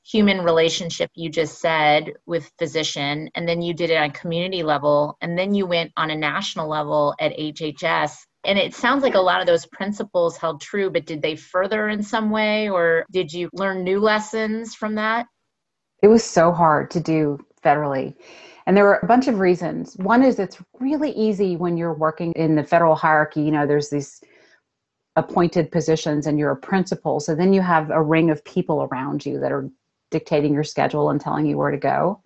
human 0.05 0.41
relationship 0.41 1.09
you 1.15 1.29
just 1.29 1.59
said 1.59 2.13
with 2.25 2.51
physician, 2.59 3.29
and 3.35 3.47
then 3.47 3.61
you 3.61 3.73
did 3.73 3.89
it 3.89 3.97
on 3.97 4.11
community 4.11 4.61
level, 4.61 5.17
and 5.21 5.37
then 5.37 5.53
you 5.53 5.65
went 5.65 5.91
on 5.97 6.11
a 6.11 6.15
national 6.15 6.67
level 6.67 7.15
at 7.19 7.35
HHS. 7.37 8.17
And 8.43 8.59
it 8.59 8.75
sounds 8.75 9.01
like 9.01 9.15
a 9.15 9.19
lot 9.19 9.41
of 9.41 9.47
those 9.47 9.65
principles 9.65 10.37
held 10.37 10.61
true, 10.61 10.91
but 10.91 11.07
did 11.07 11.23
they 11.23 11.35
further 11.35 11.89
in 11.89 12.03
some 12.03 12.29
way, 12.29 12.69
or 12.69 13.05
did 13.11 13.33
you 13.33 13.49
learn 13.53 13.83
new 13.83 13.99
lessons 13.99 14.75
from 14.75 14.93
that? 14.95 15.25
It 16.03 16.07
was 16.07 16.23
so 16.23 16.51
hard 16.51 16.91
to 16.91 16.99
do 16.99 17.39
federally. 17.63 18.15
And 18.67 18.77
there 18.77 18.83
were 18.83 18.99
a 19.01 19.07
bunch 19.07 19.27
of 19.27 19.39
reasons. 19.39 19.95
One 19.97 20.23
is 20.23 20.37
it's 20.37 20.61
really 20.79 21.11
easy 21.11 21.55
when 21.55 21.77
you're 21.77 21.93
working 21.93 22.31
in 22.33 22.55
the 22.55 22.63
federal 22.63 22.95
hierarchy, 22.95 23.41
you 23.41 23.51
know, 23.51 23.65
there's 23.65 23.89
these 23.89 24.21
appointed 25.15 25.71
positions 25.71 26.27
and 26.27 26.37
you're 26.37 26.51
a 26.51 26.57
principal. 26.57 27.19
So 27.19 27.33
then 27.33 27.53
you 27.53 27.61
have 27.61 27.89
a 27.89 28.01
ring 28.01 28.29
of 28.29 28.43
people 28.43 28.83
around 28.83 29.25
you 29.25 29.39
that 29.39 29.51
are 29.51 29.69
dictating 30.11 30.53
your 30.53 30.63
schedule 30.63 31.09
and 31.09 31.19
telling 31.19 31.45
you 31.45 31.57
where 31.57 31.71
to 31.71 31.77
go. 31.77 32.21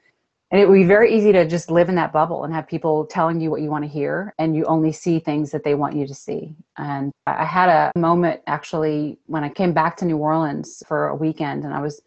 And 0.52 0.60
it 0.60 0.68
would 0.68 0.76
be 0.76 0.84
very 0.84 1.16
easy 1.16 1.32
to 1.32 1.48
just 1.48 1.70
live 1.70 1.90
in 1.90 1.96
that 1.96 2.12
bubble 2.12 2.44
and 2.44 2.54
have 2.54 2.68
people 2.68 3.06
telling 3.06 3.40
you 3.40 3.52
what 3.52 3.62
you 3.62 3.70
want 3.70 3.84
to 3.84 3.90
hear, 3.90 4.34
and 4.40 4.56
you 4.56 4.66
only 4.66 4.92
see 4.92 5.20
things 5.20 5.52
that 5.52 5.64
they 5.64 5.76
want 5.76 5.96
you 5.96 6.08
to 6.08 6.16
see. 6.16 6.56
And 6.78 7.12
I 7.28 7.46
had 7.46 7.70
a 7.70 7.92
moment 8.00 8.42
actually 8.48 9.20
when 9.28 9.44
I 9.44 9.50
came 9.50 9.74
back 9.74 9.96
to 9.98 10.06
New 10.06 10.18
Orleans 10.18 10.82
for 10.88 11.10
a 11.10 11.16
weekend, 11.16 11.66
and 11.66 11.74
I 11.74 11.82
was 11.82 12.02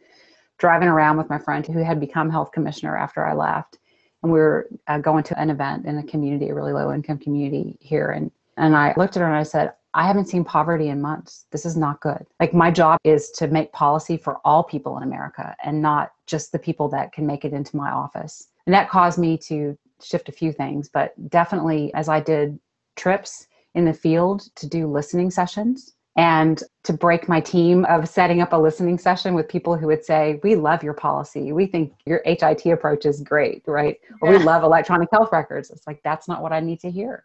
driving 0.58 0.88
around 0.88 1.18
with 1.18 1.30
my 1.30 1.38
friend 1.38 1.64
who 1.64 1.84
had 1.84 2.00
become 2.00 2.30
health 2.30 2.50
commissioner 2.50 2.96
after 2.96 3.24
I 3.24 3.34
left 3.34 3.78
and 4.22 4.32
we 4.32 4.38
were 4.38 4.68
uh, 4.86 4.98
going 4.98 5.24
to 5.24 5.40
an 5.40 5.50
event 5.50 5.86
in 5.86 5.98
a 5.98 6.02
community, 6.02 6.48
a 6.48 6.54
really 6.54 6.72
low 6.72 6.92
income 6.92 7.18
community 7.18 7.76
here. 7.80 8.10
And, 8.10 8.30
and 8.56 8.76
I 8.76 8.94
looked 8.96 9.16
at 9.16 9.20
her 9.20 9.26
and 9.26 9.36
I 9.36 9.42
said, 9.42 9.72
I 9.94 10.06
haven't 10.06 10.28
seen 10.28 10.44
poverty 10.44 10.88
in 10.88 11.02
months. 11.02 11.46
This 11.50 11.66
is 11.66 11.76
not 11.76 12.00
good. 12.00 12.26
Like, 12.40 12.54
my 12.54 12.70
job 12.70 12.98
is 13.04 13.30
to 13.32 13.48
make 13.48 13.72
policy 13.72 14.16
for 14.16 14.38
all 14.44 14.62
people 14.62 14.96
in 14.96 15.02
America 15.02 15.54
and 15.62 15.82
not 15.82 16.12
just 16.26 16.52
the 16.52 16.58
people 16.58 16.88
that 16.90 17.12
can 17.12 17.26
make 17.26 17.44
it 17.44 17.52
into 17.52 17.76
my 17.76 17.90
office. 17.90 18.48
And 18.66 18.74
that 18.74 18.88
caused 18.88 19.18
me 19.18 19.36
to 19.38 19.76
shift 20.02 20.28
a 20.28 20.32
few 20.32 20.52
things, 20.52 20.88
but 20.88 21.12
definitely 21.30 21.92
as 21.94 22.08
I 22.08 22.20
did 22.20 22.58
trips 22.96 23.46
in 23.74 23.84
the 23.84 23.92
field 23.92 24.48
to 24.56 24.66
do 24.66 24.86
listening 24.86 25.30
sessions, 25.30 25.94
and 26.16 26.62
to 26.82 26.92
break 26.92 27.28
my 27.28 27.40
team 27.40 27.84
of 27.86 28.08
setting 28.08 28.42
up 28.42 28.52
a 28.52 28.56
listening 28.56 28.98
session 28.98 29.34
with 29.34 29.48
people 29.48 29.76
who 29.76 29.86
would 29.86 30.04
say, 30.04 30.38
We 30.42 30.56
love 30.56 30.82
your 30.82 30.92
policy. 30.92 31.52
We 31.52 31.66
think 31.66 31.94
your 32.04 32.20
HIT 32.24 32.66
approach 32.66 33.06
is 33.06 33.20
great, 33.22 33.62
right? 33.66 33.98
Or 34.20 34.30
we 34.30 34.38
love 34.38 34.62
electronic 34.62 35.08
health 35.10 35.30
records. 35.32 35.70
It's 35.70 35.86
like, 35.86 36.02
that's 36.04 36.28
not 36.28 36.42
what 36.42 36.52
I 36.52 36.60
need 36.60 36.80
to 36.80 36.90
hear. 36.90 37.24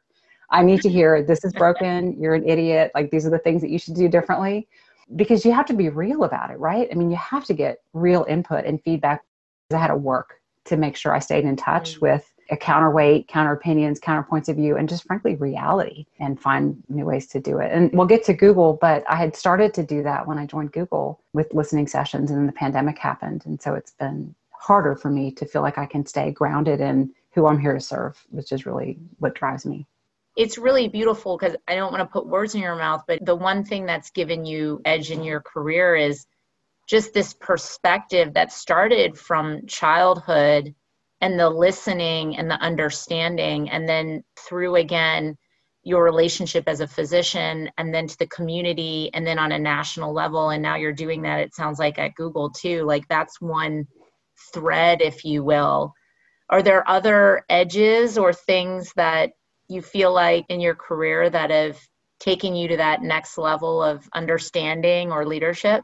I 0.50 0.64
need 0.64 0.82
to 0.82 0.90
hear, 0.90 1.24
This 1.24 1.44
is 1.44 1.54
broken. 1.54 2.20
You're 2.20 2.36
an 2.36 2.48
idiot. 2.48 2.92
Like, 2.96 3.12
these 3.12 3.26
are 3.26 3.30
the 3.30 3.40
things 3.40 3.62
that 3.62 3.70
you 3.70 3.80
should 3.80 3.96
do 3.96 4.08
differently. 4.08 4.68
Because 5.16 5.46
you 5.46 5.54
have 5.54 5.66
to 5.68 5.74
be 5.74 5.90
real 5.90 6.26
about 6.26 6.52
it, 6.52 6.60
right? 6.60 6.88
I 6.92 6.96
mean, 6.96 7.10
you 7.10 7.16
have 7.18 7.46
to 7.46 7.54
get 7.54 7.80
real 7.94 8.26
input 8.28 8.66
and 8.66 8.82
feedback. 8.84 9.24
I 9.72 9.78
had 9.78 9.88
to 9.88 9.96
work 9.96 10.42
to 10.66 10.78
make 10.78 10.96
sure 10.98 11.14
I 11.14 11.20
stayed 11.20 11.46
in 11.46 11.56
touch 11.56 11.96
mm-hmm. 11.96 12.06
with 12.06 12.34
a 12.50 12.58
counterweight, 12.58 13.28
counter 13.28 13.52
opinions, 13.52 14.00
counterpoints 14.00 14.50
of 14.50 14.56
view, 14.56 14.78
and 14.78 14.88
just 14.88 15.04
frankly 15.06 15.36
reality 15.36 16.06
and 16.20 16.40
find 16.40 16.82
new 16.90 17.06
ways 17.06 17.28
to 17.28 17.40
do 17.40 17.60
it. 17.60 17.72
And 17.72 17.92
we'll 17.94 18.08
get 18.08 18.24
to 18.26 18.34
Google, 18.34 18.78
but 18.80 19.04
I 19.10 19.16
had 19.16 19.36
started 19.36 19.74
to 19.76 19.84
do 19.84 20.04
that 20.04 20.28
when 20.28 20.38
I 20.38 20.46
joined 20.46 20.72
Google 20.72 21.22
with 21.34 21.54
listening 21.54 21.88
sessions 21.88 22.30
and 22.30 22.40
then 22.40 22.48
the 22.48 22.54
pandemic 22.54 22.98
happened. 22.98 23.46
And 23.46 23.62
so 23.62 23.74
it's 23.74 23.92
been 23.92 24.34
harder 24.52 24.96
for 24.96 25.10
me 25.10 25.32
to 25.32 25.46
feel 25.46 25.62
like 25.62 25.78
I 25.78 25.86
can 25.86 26.06
stay 26.06 26.32
grounded 26.32 26.80
in 26.80 27.14
who 27.32 27.48
I'm 27.48 27.60
here 27.60 27.74
to 27.74 27.80
serve, 27.80 28.18
which 28.30 28.52
is 28.52 28.66
really 28.66 28.98
what 29.20 29.36
drives 29.36 29.66
me. 29.66 29.86
It's 30.38 30.60
really 30.60 30.88
beautiful 30.88 31.36
because 31.36 31.58
I 31.67 31.73
don't 31.76 31.91
want 31.91 32.02
to 32.02 32.13
put 32.13 32.28
words 32.28 32.54
in 32.54 32.62
your 32.62 32.76
mouth, 32.76 33.04
but 33.08 33.26
the 33.26 33.36
one 33.36 33.65
thing 33.65 33.88
that's 33.88 34.12
given 34.12 34.45
you 34.45 34.80
edge 34.86 35.10
in 35.10 35.23
your 35.23 35.41
career 35.41 35.95
is 35.95 36.28
just 36.88 37.12
this 37.12 37.34
perspective 37.34 38.36
that 38.36 38.54
started 38.54 39.17
from 39.17 39.65
childhood 39.65 40.73
and 41.21 41.39
the 41.39 41.50
listening 41.50 42.38
and 42.38 42.50
the 42.50 42.60
understanding, 42.62 43.71
and 43.71 43.89
then 43.89 44.23
through 44.38 44.76
again 44.76 45.36
your 45.82 46.04
relationship 46.04 46.65
as 46.67 46.82
a 46.82 46.88
physician, 46.88 47.69
and 47.80 47.91
then 47.91 48.06
to 48.08 48.17
the 48.19 48.28
community, 48.28 49.10
and 49.15 49.26
then 49.26 49.39
on 49.39 49.52
a 49.54 49.60
national 49.60 50.13
level. 50.13 50.52
And 50.52 50.62
now 50.62 50.76
you're 50.76 50.93
doing 50.93 51.23
that, 51.23 51.39
it 51.39 51.56
sounds 51.56 51.80
like 51.80 51.97
at 51.97 52.13
Google 52.13 52.52
too. 52.52 52.84
Like 52.84 53.08
that's 53.08 53.41
one 53.41 53.88
thread, 54.54 55.02
if 55.02 55.26
you 55.26 55.43
will. 55.43 55.93
Are 56.50 56.62
there 56.62 56.88
other 56.88 57.43
edges 57.50 58.17
or 58.19 58.34
things 58.34 58.93
that 58.95 59.32
you 59.68 59.82
feel 59.82 60.14
like 60.14 60.46
in 60.50 60.60
your 60.60 60.76
career 60.76 61.30
that 61.30 61.50
have 61.50 61.78
taken 62.20 62.56
you 62.56 62.68
to 62.70 62.78
that 62.78 63.02
next 63.02 63.38
level 63.38 63.82
of 63.84 64.08
understanding 64.14 65.12
or 65.12 65.26
leadership? 65.26 65.84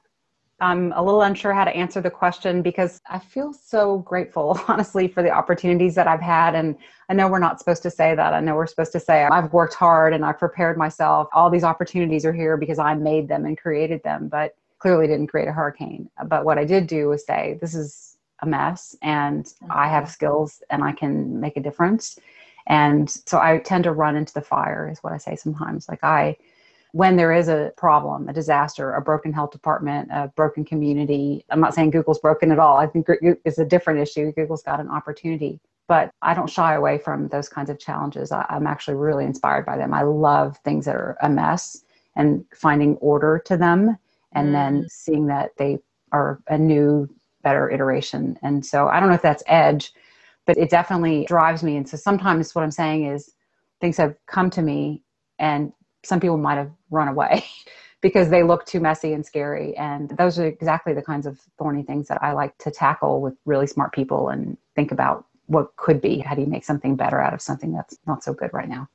I'm 0.59 0.93
a 0.93 1.03
little 1.03 1.21
unsure 1.23 1.53
how 1.53 1.65
to 1.65 1.75
answer 1.75 1.99
the 1.99 2.09
question 2.09 2.61
because 2.61 3.01
I 3.09 3.19
feel 3.19 3.53
so 3.53 3.99
grateful, 3.99 4.59
honestly, 4.67 5.07
for 5.07 5.21
the 5.21 5.31
opportunities 5.31 5.95
that 5.95 6.07
I've 6.07 6.21
had. 6.21 6.55
And 6.55 6.77
I 7.09 7.13
know 7.13 7.27
we're 7.27 7.39
not 7.39 7.59
supposed 7.59 7.83
to 7.83 7.91
say 7.91 8.15
that. 8.15 8.33
I 8.33 8.39
know 8.39 8.55
we're 8.55 8.67
supposed 8.67 8.93
to 8.93 8.99
say 8.99 9.23
I've 9.23 9.51
worked 9.51 9.73
hard 9.73 10.13
and 10.13 10.23
I've 10.23 10.39
prepared 10.39 10.77
myself. 10.77 11.27
All 11.33 11.49
these 11.49 11.63
opportunities 11.63 12.25
are 12.25 12.33
here 12.33 12.55
because 12.55 12.79
I 12.79 12.93
made 12.93 13.27
them 13.27 13.45
and 13.45 13.57
created 13.57 14.01
them, 14.03 14.29
but 14.29 14.55
clearly 14.79 15.07
didn't 15.07 15.27
create 15.27 15.47
a 15.47 15.51
hurricane. 15.51 16.09
But 16.25 16.45
what 16.45 16.57
I 16.57 16.65
did 16.65 16.87
do 16.87 17.09
was 17.09 17.25
say, 17.25 17.57
this 17.59 17.75
is 17.75 18.17
a 18.41 18.45
mess 18.45 18.95
and 19.01 19.45
mm-hmm. 19.45 19.71
I 19.71 19.87
have 19.87 20.09
skills 20.09 20.61
and 20.69 20.83
I 20.83 20.91
can 20.91 21.39
make 21.39 21.57
a 21.57 21.61
difference. 21.61 22.19
And 22.67 23.09
so 23.09 23.39
I 23.39 23.59
tend 23.59 23.83
to 23.85 23.91
run 23.91 24.15
into 24.15 24.33
the 24.33 24.41
fire, 24.41 24.89
is 24.89 24.99
what 24.99 25.13
I 25.13 25.17
say 25.17 25.35
sometimes. 25.35 25.89
Like, 25.89 26.03
I, 26.03 26.37
when 26.93 27.17
there 27.17 27.33
is 27.33 27.47
a 27.47 27.73
problem, 27.75 28.29
a 28.29 28.33
disaster, 28.33 28.93
a 28.93 29.01
broken 29.01 29.33
health 29.33 29.51
department, 29.51 30.09
a 30.11 30.27
broken 30.35 30.63
community, 30.63 31.43
I'm 31.49 31.59
not 31.59 31.73
saying 31.73 31.89
Google's 31.89 32.19
broken 32.19 32.51
at 32.51 32.59
all. 32.59 32.77
I 32.77 32.87
think 32.87 33.07
it's 33.21 33.57
a 33.57 33.65
different 33.65 33.99
issue. 33.99 34.31
Google's 34.31 34.63
got 34.63 34.79
an 34.79 34.89
opportunity, 34.89 35.59
but 35.87 36.11
I 36.21 36.33
don't 36.33 36.49
shy 36.49 36.75
away 36.75 36.99
from 36.99 37.27
those 37.29 37.49
kinds 37.49 37.69
of 37.69 37.79
challenges. 37.79 38.31
I, 38.31 38.45
I'm 38.47 38.67
actually 38.67 38.95
really 38.95 39.25
inspired 39.25 39.65
by 39.65 39.75
them. 39.75 39.93
I 39.93 40.03
love 40.03 40.57
things 40.59 40.85
that 40.85 40.95
are 40.95 41.17
a 41.21 41.29
mess 41.29 41.83
and 42.15 42.45
finding 42.53 42.95
order 42.97 43.41
to 43.45 43.57
them 43.57 43.97
and 44.33 44.49
mm. 44.49 44.53
then 44.53 44.87
seeing 44.87 45.25
that 45.27 45.57
they 45.57 45.79
are 46.11 46.39
a 46.47 46.57
new, 46.57 47.09
better 47.41 47.69
iteration. 47.69 48.37
And 48.43 48.63
so 48.63 48.87
I 48.87 48.99
don't 48.99 49.09
know 49.09 49.15
if 49.15 49.21
that's 49.21 49.43
edge 49.47 49.91
but 50.45 50.57
it 50.57 50.69
definitely 50.69 51.25
drives 51.25 51.63
me. 51.63 51.77
And 51.77 51.87
so 51.87 51.97
sometimes 51.97 52.53
what 52.53 52.63
I'm 52.63 52.71
saying 52.71 53.05
is 53.05 53.33
things 53.81 53.97
have 53.97 54.15
come 54.27 54.49
to 54.51 54.61
me 54.61 55.03
and 55.39 55.71
some 56.03 56.19
people 56.19 56.37
might 56.37 56.57
have 56.57 56.71
run 56.89 57.07
away 57.07 57.43
because 58.01 58.29
they 58.29 58.43
look 58.43 58.65
too 58.65 58.79
messy 58.79 59.13
and 59.13 59.25
scary. 59.25 59.75
And 59.77 60.09
those 60.17 60.37
are 60.39 60.45
exactly 60.45 60.93
the 60.93 61.01
kinds 61.01 61.25
of 61.25 61.39
thorny 61.57 61.83
things 61.83 62.07
that 62.09 62.21
I 62.21 62.33
like 62.33 62.57
to 62.59 62.71
tackle 62.71 63.21
with 63.21 63.35
really 63.45 63.67
smart 63.67 63.93
people 63.93 64.29
and 64.29 64.57
think 64.75 64.91
about 64.91 65.25
what 65.47 65.75
could 65.77 66.01
be. 66.01 66.19
How 66.19 66.35
do 66.35 66.41
you 66.41 66.47
make 66.47 66.65
something 66.65 66.95
better 66.95 67.21
out 67.21 67.33
of 67.33 67.41
something 67.41 67.73
that's 67.73 67.97
not 68.05 68.23
so 68.23 68.33
good 68.33 68.51
right 68.53 68.69
now? 68.69 68.89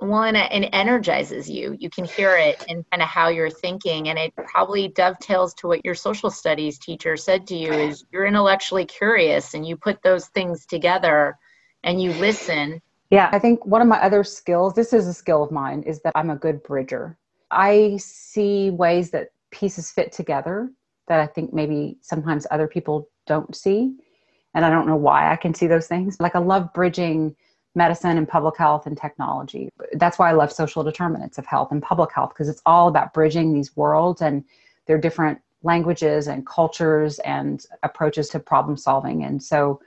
One 0.00 0.36
it 0.36 0.68
energizes 0.72 1.50
you. 1.50 1.76
You 1.78 1.90
can 1.90 2.04
hear 2.04 2.36
it 2.36 2.64
in 2.68 2.84
kind 2.90 3.02
of 3.02 3.08
how 3.08 3.28
you're 3.28 3.50
thinking 3.50 4.08
and 4.08 4.18
it 4.18 4.34
probably 4.36 4.88
dovetails 4.88 5.54
to 5.54 5.66
what 5.68 5.84
your 5.84 5.94
social 5.94 6.30
studies 6.30 6.78
teacher 6.78 7.16
said 7.16 7.46
to 7.48 7.56
you 7.56 7.72
is 7.72 8.04
you're 8.12 8.26
intellectually 8.26 8.84
curious 8.84 9.54
and 9.54 9.66
you 9.66 9.76
put 9.76 10.02
those 10.02 10.28
things 10.28 10.66
together 10.66 11.36
and 11.84 12.00
you 12.00 12.12
listen. 12.14 12.80
Yeah 13.10 13.28
i 13.32 13.38
think 13.38 13.64
one 13.64 13.82
of 13.82 13.88
my 13.88 14.00
other 14.00 14.22
skills 14.22 14.74
this 14.74 14.92
is 14.92 15.06
a 15.06 15.14
skill 15.14 15.42
of 15.42 15.50
mine 15.50 15.82
is 15.82 16.00
that 16.02 16.12
i'm 16.14 16.30
a 16.30 16.36
good 16.36 16.62
bridger. 16.62 17.16
I 17.50 17.96
see 17.98 18.70
ways 18.70 19.10
that 19.10 19.28
pieces 19.50 19.90
fit 19.90 20.12
together 20.12 20.70
that 21.08 21.18
i 21.18 21.26
think 21.26 21.52
maybe 21.52 21.98
sometimes 22.02 22.46
other 22.50 22.68
people 22.68 23.08
don't 23.26 23.56
see 23.56 23.96
and 24.54 24.64
i 24.64 24.70
don't 24.70 24.86
know 24.86 24.96
why 24.96 25.32
i 25.32 25.36
can 25.36 25.54
see 25.54 25.66
those 25.66 25.88
things. 25.88 26.20
Like 26.20 26.36
i 26.36 26.38
love 26.38 26.72
bridging 26.72 27.34
medicine 27.78 28.18
and 28.18 28.28
public 28.28 28.58
health 28.58 28.86
and 28.86 28.98
technology. 28.98 29.70
That's 29.94 30.18
why 30.18 30.28
I 30.28 30.32
love 30.32 30.52
social 30.52 30.82
determinants 30.82 31.38
of 31.38 31.46
health 31.46 31.72
and 31.72 31.82
public 31.82 32.12
health 32.12 32.30
because 32.30 32.50
it's 32.50 32.60
all 32.66 32.88
about 32.88 33.14
bridging 33.14 33.54
these 33.54 33.74
worlds 33.74 34.20
and 34.20 34.44
their 34.86 34.98
different 34.98 35.38
languages 35.62 36.28
and 36.28 36.46
cultures 36.46 37.18
and 37.20 37.64
approaches 37.82 38.28
to 38.30 38.40
problem 38.40 38.76
solving. 38.76 39.24
And 39.24 39.42
so 39.42 39.80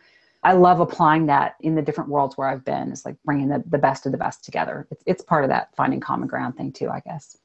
I 0.43 0.53
love 0.53 0.79
applying 0.79 1.27
that 1.27 1.55
in 1.59 1.75
the 1.75 1.81
different 1.81 2.09
worlds 2.09 2.37
where 2.37 2.47
I've 2.47 2.65
been. 2.65 2.91
It's 2.91 3.05
like 3.05 3.17
bringing 3.23 3.49
the, 3.49 3.63
the 3.69 3.77
best 3.77 4.05
of 4.05 4.11
the 4.11 4.17
best 4.17 4.43
together. 4.43 4.87
It's, 4.89 5.03
it's 5.05 5.23
part 5.23 5.43
of 5.43 5.49
that 5.49 5.75
finding 5.75 5.99
common 5.99 6.27
ground 6.27 6.57
thing 6.57 6.71
too, 6.71 6.89
I 6.89 7.01
guess. 7.01 7.37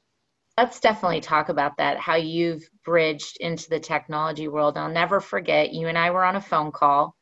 Let's 0.57 0.79
definitely 0.79 1.21
talk 1.21 1.49
about 1.49 1.77
that, 1.77 1.99
how 1.99 2.15
you've 2.15 2.67
bridged 2.83 3.37
into 3.39 3.69
the 3.69 3.79
technology 3.79 4.47
world. 4.47 4.75
I'll 4.75 4.89
never 4.89 5.19
forget, 5.19 5.71
you 5.71 5.87
and 5.87 5.97
I 5.97 6.09
were 6.09 6.23
on 6.23 6.35
a 6.35 6.41
phone 6.41 6.71
call 6.71 7.16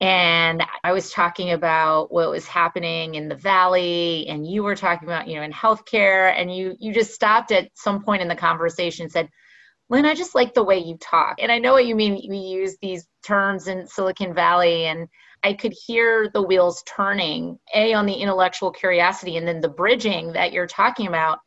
and 0.00 0.62
I 0.82 0.92
was 0.92 1.10
talking 1.12 1.52
about 1.52 2.12
what 2.12 2.30
was 2.30 2.46
happening 2.46 3.14
in 3.14 3.28
the 3.28 3.36
valley, 3.36 4.26
and 4.28 4.46
you 4.46 4.62
were 4.62 4.76
talking 4.76 5.08
about, 5.08 5.28
you 5.28 5.36
know, 5.36 5.42
in 5.42 5.52
healthcare, 5.52 6.34
and 6.36 6.54
you 6.54 6.74
you 6.78 6.92
just 6.92 7.14
stopped 7.14 7.52
at 7.52 7.70
some 7.74 8.02
point 8.02 8.22
in 8.22 8.28
the 8.28 8.34
conversation 8.34 9.04
and 9.04 9.12
said, 9.12 9.28
Lynne, 9.90 10.06
I 10.06 10.14
just 10.14 10.34
like 10.34 10.54
the 10.54 10.64
way 10.64 10.78
you 10.78 10.96
talk. 10.98 11.36
And 11.40 11.52
I 11.52 11.58
know 11.58 11.72
what 11.72 11.86
you 11.86 11.94
mean. 11.94 12.26
We 12.28 12.38
use 12.38 12.76
these 12.80 13.06
terms 13.24 13.68
in 13.68 13.86
Silicon 13.86 14.34
Valley, 14.34 14.86
and 14.86 15.08
I 15.44 15.52
could 15.52 15.74
hear 15.86 16.30
the 16.32 16.42
wheels 16.42 16.82
turning, 16.86 17.58
A, 17.74 17.92
on 17.94 18.06
the 18.06 18.14
intellectual 18.14 18.72
curiosity, 18.72 19.36
and 19.36 19.46
then 19.46 19.60
the 19.60 19.68
bridging 19.68 20.32
that 20.32 20.52
you're 20.52 20.66
talking 20.66 21.06
about. 21.06 21.38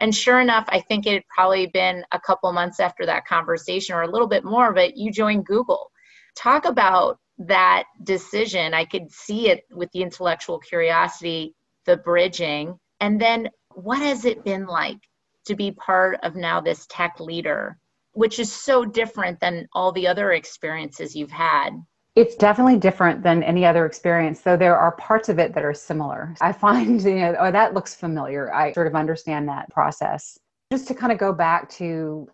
And 0.00 0.14
sure 0.14 0.40
enough, 0.40 0.66
I 0.68 0.80
think 0.80 1.06
it 1.06 1.12
had 1.12 1.22
probably 1.28 1.68
been 1.68 2.04
a 2.10 2.20
couple 2.20 2.52
months 2.52 2.80
after 2.80 3.06
that 3.06 3.26
conversation 3.26 3.94
or 3.94 4.02
a 4.02 4.10
little 4.10 4.26
bit 4.26 4.44
more, 4.44 4.72
but 4.74 4.96
you 4.96 5.12
joined 5.12 5.46
Google. 5.46 5.90
Talk 6.36 6.64
about 6.64 7.18
that 7.38 7.84
decision. 8.02 8.74
I 8.74 8.84
could 8.84 9.10
see 9.10 9.50
it 9.50 9.64
with 9.70 9.90
the 9.92 10.02
intellectual 10.02 10.58
curiosity, 10.58 11.54
the 11.84 11.96
bridging. 11.96 12.78
And 13.00 13.20
then 13.20 13.48
what 13.70 13.98
has 13.98 14.24
it 14.24 14.44
been 14.44 14.66
like 14.66 14.98
to 15.46 15.54
be 15.54 15.72
part 15.72 16.18
of 16.22 16.36
now 16.36 16.60
this 16.60 16.86
tech 16.88 17.18
leader, 17.20 17.78
which 18.12 18.38
is 18.38 18.52
so 18.52 18.84
different 18.84 19.40
than 19.40 19.68
all 19.72 19.92
the 19.92 20.06
other 20.06 20.32
experiences 20.32 21.14
you've 21.14 21.30
had? 21.30 21.70
It's 22.14 22.36
definitely 22.36 22.78
different 22.78 23.24
than 23.24 23.42
any 23.42 23.66
other 23.66 23.86
experience, 23.86 24.40
though 24.40 24.56
there 24.56 24.78
are 24.78 24.92
parts 24.92 25.28
of 25.28 25.40
it 25.40 25.52
that 25.54 25.64
are 25.64 25.74
similar. 25.74 26.34
I 26.40 26.52
find, 26.52 27.02
you 27.02 27.16
know, 27.16 27.36
oh, 27.40 27.50
that 27.50 27.74
looks 27.74 27.94
familiar. 27.94 28.54
I 28.54 28.72
sort 28.72 28.86
of 28.86 28.94
understand 28.94 29.48
that 29.48 29.68
process. 29.70 30.38
Just 30.72 30.86
to 30.88 30.94
kind 30.94 31.12
of 31.12 31.18
go 31.18 31.32
back 31.32 31.68
to 31.70 32.28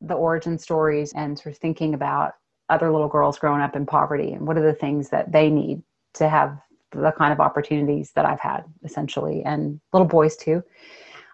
the 0.00 0.14
origin 0.14 0.58
stories 0.58 1.12
and 1.14 1.36
sort 1.36 1.54
of 1.54 1.58
thinking 1.58 1.94
about 1.94 2.34
other 2.68 2.90
little 2.90 3.08
girls 3.08 3.38
growing 3.38 3.60
up 3.60 3.76
in 3.76 3.86
poverty 3.86 4.32
and 4.32 4.46
what 4.46 4.56
are 4.56 4.62
the 4.62 4.72
things 4.72 5.10
that 5.10 5.32
they 5.32 5.50
need 5.50 5.82
to 6.14 6.28
have 6.28 6.58
the 6.92 7.12
kind 7.12 7.32
of 7.32 7.40
opportunities 7.40 8.12
that 8.12 8.24
I've 8.24 8.40
had 8.40 8.64
essentially 8.84 9.42
and 9.44 9.80
little 9.92 10.06
boys 10.06 10.36
too. 10.36 10.62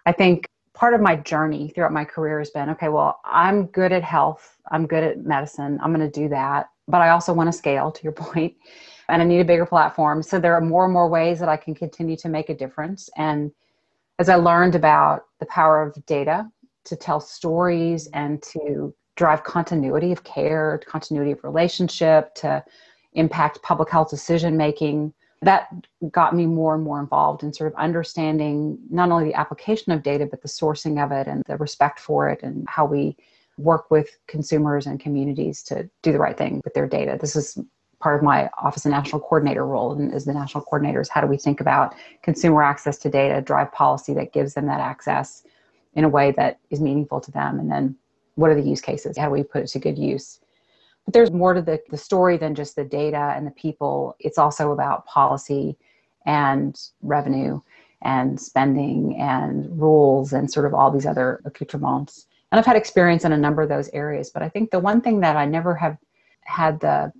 I 0.05 0.11
think 0.11 0.49
part 0.73 0.93
of 0.93 1.01
my 1.01 1.15
journey 1.15 1.69
throughout 1.69 1.93
my 1.93 2.03
career 2.05 2.39
has 2.39 2.49
been 2.49 2.69
okay, 2.71 2.89
well, 2.89 3.19
I'm 3.25 3.67
good 3.67 3.91
at 3.91 4.03
health, 4.03 4.57
I'm 4.71 4.87
good 4.87 5.03
at 5.03 5.23
medicine, 5.23 5.79
I'm 5.81 5.93
going 5.93 6.09
to 6.09 6.19
do 6.19 6.27
that, 6.29 6.69
but 6.87 7.01
I 7.01 7.09
also 7.09 7.33
want 7.33 7.47
to 7.47 7.57
scale 7.57 7.91
to 7.91 8.03
your 8.03 8.11
point 8.13 8.55
and 9.09 9.21
I 9.21 9.25
need 9.25 9.41
a 9.41 9.45
bigger 9.45 9.65
platform. 9.65 10.23
So 10.23 10.39
there 10.39 10.55
are 10.55 10.61
more 10.61 10.85
and 10.85 10.93
more 10.93 11.09
ways 11.09 11.39
that 11.39 11.49
I 11.49 11.57
can 11.57 11.75
continue 11.75 12.15
to 12.17 12.29
make 12.29 12.49
a 12.49 12.55
difference 12.55 13.09
and 13.15 13.51
as 14.19 14.29
I 14.29 14.35
learned 14.35 14.75
about 14.75 15.25
the 15.39 15.47
power 15.47 15.81
of 15.81 16.05
data 16.05 16.47
to 16.85 16.95
tell 16.95 17.19
stories 17.19 18.07
and 18.13 18.41
to 18.43 18.93
drive 19.21 19.43
continuity 19.43 20.11
of 20.11 20.23
care, 20.23 20.81
continuity 20.87 21.31
of 21.31 21.43
relationship, 21.43 22.33
to 22.33 22.63
impact 23.13 23.61
public 23.61 23.87
health 23.87 24.09
decision 24.09 24.57
making. 24.57 25.13
That 25.43 25.67
got 26.09 26.35
me 26.35 26.47
more 26.47 26.73
and 26.73 26.83
more 26.83 26.99
involved 26.99 27.43
in 27.43 27.53
sort 27.53 27.71
of 27.71 27.77
understanding 27.77 28.79
not 28.89 29.11
only 29.11 29.25
the 29.25 29.35
application 29.35 29.91
of 29.91 30.01
data, 30.01 30.25
but 30.25 30.41
the 30.41 30.47
sourcing 30.47 31.03
of 31.03 31.11
it 31.11 31.27
and 31.27 31.43
the 31.45 31.55
respect 31.57 31.99
for 31.99 32.29
it 32.29 32.41
and 32.41 32.67
how 32.67 32.83
we 32.85 33.15
work 33.59 33.91
with 33.91 34.09
consumers 34.25 34.87
and 34.87 34.99
communities 34.99 35.61
to 35.63 35.87
do 36.01 36.11
the 36.11 36.17
right 36.17 36.35
thing 36.35 36.59
with 36.63 36.73
their 36.73 36.87
data. 36.87 37.15
This 37.21 37.35
is 37.35 37.59
part 37.99 38.15
of 38.15 38.23
my 38.23 38.49
office 38.59 38.85
of 38.85 38.91
national 38.91 39.21
coordinator 39.21 39.67
role 39.67 39.91
and 39.91 40.11
as 40.15 40.25
the 40.25 40.33
national 40.33 40.65
coordinators 40.65 41.07
how 41.07 41.21
do 41.21 41.27
we 41.27 41.37
think 41.37 41.61
about 41.61 41.93
consumer 42.23 42.63
access 42.63 42.97
to 42.97 43.11
data 43.11 43.39
drive 43.41 43.71
policy 43.71 44.11
that 44.15 44.33
gives 44.33 44.55
them 44.55 44.65
that 44.65 44.79
access 44.79 45.43
in 45.93 46.03
a 46.03 46.09
way 46.09 46.31
that 46.31 46.57
is 46.71 46.81
meaningful 46.81 47.21
to 47.21 47.29
them 47.29 47.59
and 47.59 47.69
then 47.71 47.95
what 48.35 48.49
are 48.49 48.55
the 48.55 48.67
use 48.67 48.81
cases? 48.81 49.17
How 49.17 49.25
do 49.25 49.31
we 49.31 49.43
put 49.43 49.63
it 49.63 49.67
to 49.67 49.79
good 49.79 49.97
use? 49.97 50.39
But 51.05 51.13
there's 51.13 51.31
more 51.31 51.53
to 51.53 51.61
the, 51.61 51.81
the 51.89 51.97
story 51.97 52.37
than 52.37 52.55
just 52.55 52.75
the 52.75 52.83
data 52.83 53.33
and 53.35 53.45
the 53.45 53.51
people. 53.51 54.15
It's 54.19 54.37
also 54.37 54.71
about 54.71 55.05
policy 55.05 55.77
and 56.25 56.79
revenue 57.01 57.61
and 58.01 58.39
spending 58.39 59.17
and 59.19 59.79
rules 59.79 60.33
and 60.33 60.51
sort 60.51 60.65
of 60.65 60.73
all 60.73 60.91
these 60.91 61.05
other 61.05 61.41
accoutrements. 61.45 62.27
And 62.51 62.59
I've 62.59 62.65
had 62.65 62.75
experience 62.75 63.25
in 63.25 63.31
a 63.31 63.37
number 63.37 63.61
of 63.61 63.69
those 63.69 63.89
areas, 63.89 64.29
but 64.29 64.43
I 64.43 64.49
think 64.49 64.71
the 64.71 64.79
one 64.79 65.01
thing 65.01 65.21
that 65.21 65.37
I 65.37 65.45
never 65.45 65.73
have 65.75 65.97
had 66.41 66.79
the 66.79 67.13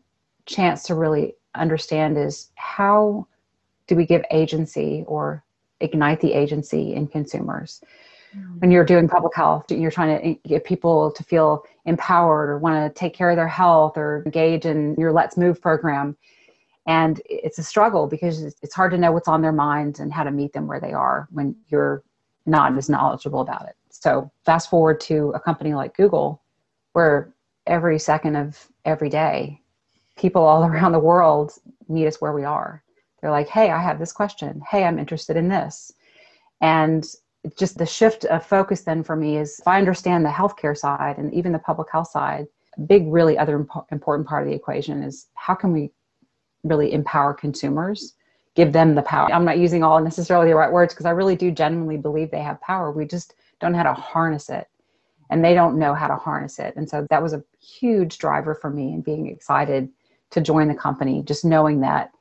chance 0.46 0.84
to 0.84 0.96
really 0.96 1.36
understand 1.56 2.18
is 2.18 2.50
how 2.56 3.28
do 3.88 3.96
we 3.96 4.06
give 4.06 4.24
agency 4.32 5.04
or 5.08 5.44
ignite 5.80 6.20
the 6.22 6.34
agency 6.34 6.94
in 6.94 7.08
consumers. 7.08 7.82
Mm-hmm. 8.36 8.60
When 8.60 8.72
you're 8.72 8.86
doing 8.86 9.08
public 9.08 9.36
health, 9.36 9.72
you're 9.72 9.92
trying 9.92 10.22
to 10.22 10.50
get 10.50 10.64
people 10.64 11.12
to 11.12 11.24
feel 11.24 11.66
empowered 11.86 12.50
or 12.50 12.58
want 12.58 12.94
to 12.94 13.00
take 13.00 13.14
care 13.14 13.30
of 13.30 13.36
their 13.36 13.48
health 13.48 13.98
or 13.98 14.24
engage 14.26 14.66
in 14.66 14.96
your 14.98 15.12
Let's 15.12 15.38
Move 15.38 15.62
program. 15.62 16.16
And 16.88 17.22
it's 17.26 17.60
a 17.60 17.64
struggle 17.64 18.08
because 18.08 18.42
it's 18.44 18.74
hard 18.74 18.92
to 18.92 18.98
know 18.98 19.12
what's 19.12 19.28
on 19.28 19.42
their 19.42 19.52
minds 19.52 20.00
and 20.00 20.12
how 20.12 20.24
to 20.24 20.32
meet 20.32 20.54
them 20.54 20.68
where 20.68 20.80
they 20.80 20.94
are 20.94 21.28
when 21.32 21.56
you're 21.68 22.04
not 22.46 22.76
as 22.78 22.90
knowledgeable 22.90 23.42
about 23.42 23.68
it. 23.68 23.76
So, 23.90 24.32
fast 24.46 24.70
forward 24.70 25.00
to 25.02 25.32
a 25.36 25.40
company 25.40 25.74
like 25.74 25.96
Google, 25.96 26.42
where 26.94 27.34
every 27.68 28.00
second 28.00 28.36
of 28.36 28.68
every 28.86 29.10
day, 29.10 29.62
people 30.18 30.44
all 30.44 30.64
around 30.66 30.94
the 30.94 31.00
world 31.00 31.54
meet 31.88 32.08
us 32.08 32.22
where 32.22 32.34
we 32.34 32.44
are. 32.44 32.84
They're 33.22 33.32
like, 33.32 33.48
hey, 33.48 33.70
I 33.70 33.82
have 33.82 34.00
this 34.00 34.12
question. 34.12 34.62
Hey, 34.68 34.84
I'm 34.84 34.98
interested 34.98 35.38
in 35.38 35.48
this. 35.48 35.94
And 36.62 37.06
just 37.58 37.78
the 37.78 37.86
shift 37.86 38.26
of 38.26 38.46
focus 38.46 38.82
then 38.82 39.04
for 39.04 39.16
me 39.16 39.38
is 39.38 39.60
if 39.60 39.68
I 39.68 39.78
understand 39.78 40.26
the 40.26 40.30
healthcare 40.30 40.78
side 40.78 41.18
and 41.18 41.34
even 41.34 41.52
the 41.52 41.60
public 41.60 41.92
health 41.92 42.10
side, 42.10 42.48
a 42.78 42.82
big, 42.82 43.08
really 43.08 43.38
other 43.38 43.60
impo- 43.60 43.86
important 43.92 44.28
part 44.28 44.44
of 44.44 44.50
the 44.50 44.56
equation 44.56 45.04
is 45.04 45.28
how 45.34 45.56
can 45.56 45.74
we 45.74 45.92
really 46.64 46.94
empower 46.94 47.34
consumers, 47.34 48.16
give 48.56 48.72
them 48.72 48.94
the 48.94 49.02
power. 49.02 49.32
I'm 49.34 49.46
not 49.46 49.58
using 49.58 49.84
all 49.84 50.00
necessarily 50.02 50.50
the 50.50 50.56
right 50.56 50.72
words 50.72 50.94
because 50.94 51.06
I 51.06 51.12
really 51.12 51.36
do 51.36 51.52
genuinely 51.52 51.98
believe 51.98 52.30
they 52.30 52.42
have 52.42 52.62
power. 52.62 52.92
We 52.92 53.06
just 53.06 53.34
don't 53.60 53.72
know 53.72 53.80
how 53.80 53.84
to 53.84 53.94
harness 53.94 54.50
it 54.50 54.68
and 55.32 55.44
they 55.44 55.54
don't 55.54 55.80
know 55.80 55.94
how 55.94 56.08
to 56.08 56.16
harness 56.16 56.60
it. 56.60 56.76
And 56.76 56.88
so 56.88 57.08
that 57.10 57.24
was 57.24 57.34
a 57.34 57.44
huge 57.60 58.18
driver 58.18 58.54
for 58.54 58.70
me 58.70 58.94
and 58.94 59.04
being 59.04 59.28
excited 59.28 59.90
to 60.32 60.42
join 60.42 60.68
the 60.68 60.76
company, 60.76 61.24
just 61.24 61.44
knowing 61.44 61.82
that 61.82 62.12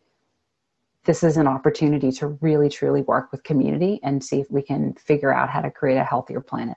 this 1.04 1.22
is 1.22 1.36
an 1.36 1.46
opportunity 1.46 2.12
to 2.12 2.28
really 2.40 2.68
truly 2.68 3.02
work 3.02 3.32
with 3.32 3.42
community 3.42 4.00
and 4.02 4.22
see 4.22 4.40
if 4.40 4.50
we 4.50 4.62
can 4.62 4.94
figure 4.94 5.32
out 5.32 5.48
how 5.48 5.60
to 5.60 5.70
create 5.70 5.96
a 5.96 6.04
healthier 6.04 6.40
planet. 6.40 6.76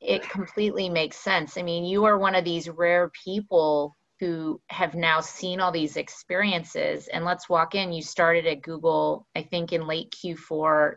It 0.00 0.22
completely 0.28 0.88
makes 0.88 1.16
sense. 1.16 1.56
I 1.56 1.62
mean, 1.62 1.84
you 1.84 2.04
are 2.04 2.18
one 2.18 2.34
of 2.34 2.44
these 2.44 2.68
rare 2.68 3.10
people 3.10 3.96
who 4.20 4.60
have 4.68 4.94
now 4.94 5.20
seen 5.20 5.60
all 5.60 5.72
these 5.72 5.96
experiences. 5.96 7.08
And 7.08 7.24
let's 7.24 7.48
walk 7.48 7.74
in. 7.74 7.92
You 7.92 8.02
started 8.02 8.46
at 8.46 8.62
Google, 8.62 9.26
I 9.34 9.42
think, 9.42 9.72
in 9.72 9.86
late 9.86 10.12
Q4. 10.12 10.96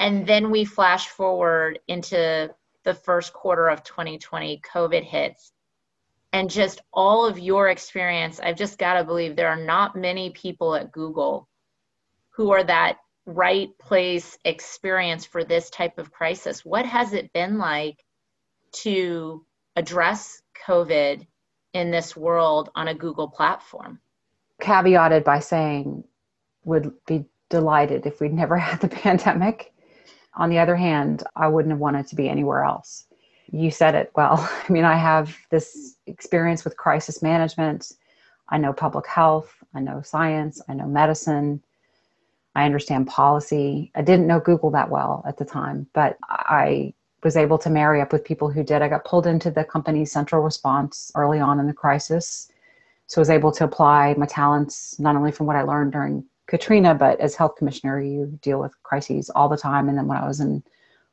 And 0.00 0.26
then 0.26 0.50
we 0.50 0.64
flash 0.64 1.08
forward 1.08 1.78
into 1.86 2.52
the 2.84 2.94
first 2.94 3.32
quarter 3.32 3.68
of 3.68 3.84
2020, 3.84 4.60
COVID 4.60 5.04
hits. 5.04 5.52
And 6.32 6.50
just 6.50 6.80
all 6.92 7.24
of 7.24 7.38
your 7.38 7.68
experience, 7.68 8.40
I've 8.40 8.58
just 8.58 8.78
got 8.78 8.94
to 8.94 9.04
believe 9.04 9.36
there 9.36 9.48
are 9.48 9.56
not 9.64 9.96
many 9.96 10.30
people 10.30 10.74
at 10.74 10.92
Google 10.92 11.48
who 12.36 12.52
are 12.52 12.64
that 12.64 12.98
right 13.24 13.70
place 13.78 14.38
experience 14.44 15.24
for 15.24 15.42
this 15.42 15.70
type 15.70 15.98
of 15.98 16.12
crisis. 16.12 16.64
What 16.64 16.86
has 16.86 17.12
it 17.12 17.32
been 17.32 17.58
like 17.58 18.04
to 18.82 19.44
address 19.74 20.42
COVID 20.66 21.26
in 21.72 21.90
this 21.90 22.14
world 22.14 22.70
on 22.74 22.88
a 22.88 22.94
Google 22.94 23.28
platform? 23.28 24.00
Caveated 24.60 25.24
by 25.24 25.40
saying, 25.40 26.04
would 26.64 26.92
be 27.06 27.24
delighted 27.48 28.06
if 28.06 28.20
we'd 28.20 28.34
never 28.34 28.56
had 28.68 28.80
the 28.80 28.88
pandemic. 28.88 29.72
On 30.34 30.50
the 30.50 30.58
other 30.58 30.76
hand, 30.76 31.22
I 31.34 31.48
wouldn't 31.48 31.72
have 31.72 31.80
wanted 31.80 32.06
to 32.08 32.16
be 32.16 32.28
anywhere 32.28 32.64
else. 32.64 33.06
You 33.50 33.70
said 33.70 33.94
it 33.94 34.12
well. 34.14 34.36
I 34.68 34.72
mean, 34.72 34.84
I 34.84 34.96
have 34.96 35.34
this 35.50 35.96
experience 36.06 36.64
with 36.64 36.76
crisis 36.76 37.22
management. 37.22 37.92
I 38.50 38.58
know 38.58 38.72
public 38.72 39.06
health, 39.06 39.52
I 39.74 39.80
know 39.80 40.02
science, 40.02 40.60
I 40.68 40.74
know 40.74 40.86
medicine, 40.86 41.62
I 42.56 42.64
understand 42.64 43.06
policy. 43.06 43.92
I 43.94 44.00
didn't 44.00 44.26
know 44.26 44.40
Google 44.40 44.70
that 44.70 44.90
well 44.90 45.22
at 45.28 45.36
the 45.36 45.44
time, 45.44 45.86
but 45.92 46.16
I 46.26 46.94
was 47.22 47.36
able 47.36 47.58
to 47.58 47.68
marry 47.68 48.00
up 48.00 48.12
with 48.14 48.24
people 48.24 48.50
who 48.50 48.64
did. 48.64 48.80
I 48.80 48.88
got 48.88 49.04
pulled 49.04 49.26
into 49.26 49.50
the 49.50 49.62
company's 49.62 50.10
central 50.10 50.42
response 50.42 51.12
early 51.14 51.38
on 51.38 51.60
in 51.60 51.66
the 51.66 51.74
crisis. 51.74 52.50
So 53.08 53.20
I 53.20 53.20
was 53.20 53.30
able 53.30 53.52
to 53.52 53.64
apply 53.64 54.14
my 54.16 54.24
talents 54.24 54.98
not 54.98 55.16
only 55.16 55.32
from 55.32 55.46
what 55.46 55.56
I 55.56 55.62
learned 55.62 55.92
during 55.92 56.24
Katrina, 56.46 56.94
but 56.94 57.20
as 57.20 57.34
health 57.34 57.56
commissioner, 57.56 58.00
you 58.00 58.38
deal 58.40 58.58
with 58.58 58.72
crises 58.82 59.28
all 59.28 59.50
the 59.50 59.58
time. 59.58 59.90
And 59.90 59.98
then 59.98 60.06
when 60.06 60.16
I 60.16 60.26
was 60.26 60.40
in 60.40 60.62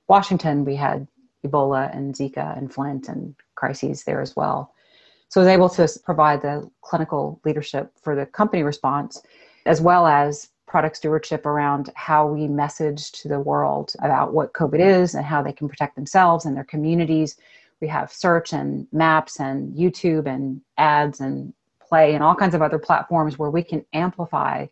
Washington, 0.08 0.64
we 0.64 0.78
had 0.78 1.08
Ebola 1.46 1.94
and 1.94 2.16
Zika 2.16 2.58
and 2.58 2.74
Flint 2.74 3.10
and 3.10 3.36
crises 3.56 4.06
there 4.06 4.22
as 4.22 4.34
well. 4.34 4.74
So 5.28 5.42
I 5.42 5.44
was 5.44 5.54
able 5.54 5.70
to 5.72 6.00
provide 6.06 6.42
the 6.42 6.72
clinical 6.82 7.42
leadership 7.44 7.92
for 8.02 8.16
the 8.16 8.26
company 8.26 8.64
response, 8.64 9.22
as 9.66 9.82
well 9.82 10.08
as 10.08 10.48
product 10.74 10.98
stewardship 10.98 11.46
around 11.46 11.92
how 11.94 12.26
we 12.26 12.48
message 12.48 13.12
to 13.12 13.28
the 13.28 13.40
world 13.40 13.94
about 14.00 14.34
what 14.34 14.54
COVID 14.54 14.80
is 14.80 15.14
and 15.14 15.24
how 15.24 15.40
they 15.40 15.54
can 15.54 15.70
protect 15.70 15.96
themselves 15.96 16.46
and 16.46 16.58
their 16.58 16.64
communities. 16.64 17.38
We 17.80 17.88
have 17.90 18.12
search 18.12 18.54
and 18.54 18.88
maps 18.92 19.40
and 19.40 19.72
YouTube 19.78 20.26
and 20.26 20.62
ads 20.80 21.20
and 21.20 21.54
play 21.80 22.16
and 22.16 22.24
all 22.24 22.34
kinds 22.34 22.56
of 22.56 22.64
other 22.64 22.80
platforms 22.80 23.38
where 23.38 23.52
we 23.52 23.62
can 23.62 23.86
amplify 23.94 24.66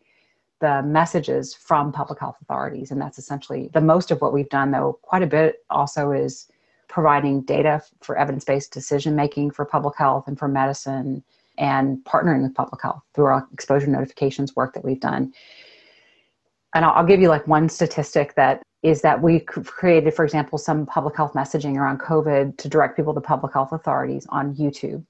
the 0.58 0.82
messages 0.82 1.54
from 1.54 1.92
public 1.92 2.18
health 2.18 2.38
authorities. 2.42 2.90
And 2.90 3.00
that's 3.00 3.20
essentially 3.20 3.70
the 3.72 3.80
most 3.80 4.10
of 4.10 4.20
what 4.20 4.32
we've 4.32 4.48
done, 4.48 4.72
though, 4.72 4.98
quite 5.02 5.22
a 5.22 5.28
bit 5.28 5.64
also 5.70 6.10
is 6.10 6.48
providing 6.88 7.42
data 7.42 7.80
for 8.00 8.18
evidence 8.18 8.44
based 8.44 8.72
decision 8.72 9.14
making 9.14 9.52
for 9.52 9.64
public 9.64 9.96
health 9.96 10.26
and 10.26 10.36
for 10.36 10.48
medicine 10.48 11.22
and 11.58 11.98
partnering 11.98 12.42
with 12.42 12.56
public 12.56 12.82
health 12.82 13.04
through 13.14 13.26
our 13.26 13.46
exposure 13.52 13.86
notifications 13.86 14.56
work 14.56 14.74
that 14.74 14.84
we've 14.84 14.98
done. 14.98 15.32
And 16.74 16.84
I'll, 16.84 16.92
I'll 16.92 17.06
give 17.06 17.20
you 17.20 17.28
like 17.28 17.46
one 17.46 17.68
statistic 17.68 18.34
that 18.34 18.62
is 18.82 19.00
that 19.02 19.22
we 19.22 19.40
created, 19.40 20.12
for 20.12 20.24
example, 20.24 20.58
some 20.58 20.86
public 20.86 21.16
health 21.16 21.34
messaging 21.34 21.76
around 21.76 22.00
COVID 22.00 22.56
to 22.58 22.68
direct 22.68 22.96
people 22.96 23.14
to 23.14 23.20
public 23.20 23.52
health 23.52 23.72
authorities 23.72 24.26
on 24.30 24.54
YouTube. 24.56 25.04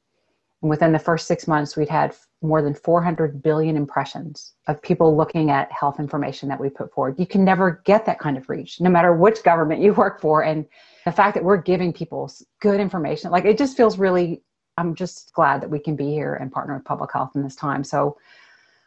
And 0.61 0.71
within 0.71 0.93
the 0.93 0.99
first 0.99 1.27
six 1.27 1.49
months, 1.49 1.77
we'd 1.77 1.89
had 1.89 2.15
more 2.43 2.63
than 2.63 2.75
400 2.75 3.43
billion 3.43 3.77
impressions 3.77 4.53
of 4.69 4.81
people 4.83 5.17
looking 5.17 5.51
at 5.51 5.73
health 5.73 5.99
information 5.99 6.49
that 6.51 6.61
we 6.61 6.69
put 6.69 6.93
forward. 6.93 7.19
You 7.19 7.27
can 7.27 7.45
never 7.45 7.83
get 7.85 8.05
that 8.07 8.19
kind 8.19 8.37
of 8.37 8.49
reach, 8.49 8.81
no 8.81 8.91
matter 8.91 9.13
which 9.15 9.43
government 9.43 9.81
you 9.81 9.93
work 9.95 10.21
for. 10.21 10.45
And 10.45 10.67
the 11.05 11.13
fact 11.13 11.35
that 11.35 11.45
we're 11.45 11.57
giving 11.57 11.93
people 11.93 12.31
good 12.61 12.79
information, 12.79 13.31
like 13.31 13.45
it 13.45 13.59
just 13.59 13.77
feels 13.77 13.99
really, 13.99 14.43
I'm 14.77 14.95
just 14.95 15.33
glad 15.35 15.63
that 15.63 15.71
we 15.71 15.79
can 15.79 15.97
be 15.97 16.11
here 16.11 16.35
and 16.35 16.53
partner 16.53 16.75
with 16.75 16.85
public 16.85 17.13
health 17.13 17.33
in 17.35 17.43
this 17.43 17.57
time. 17.57 17.83
So 17.83 18.17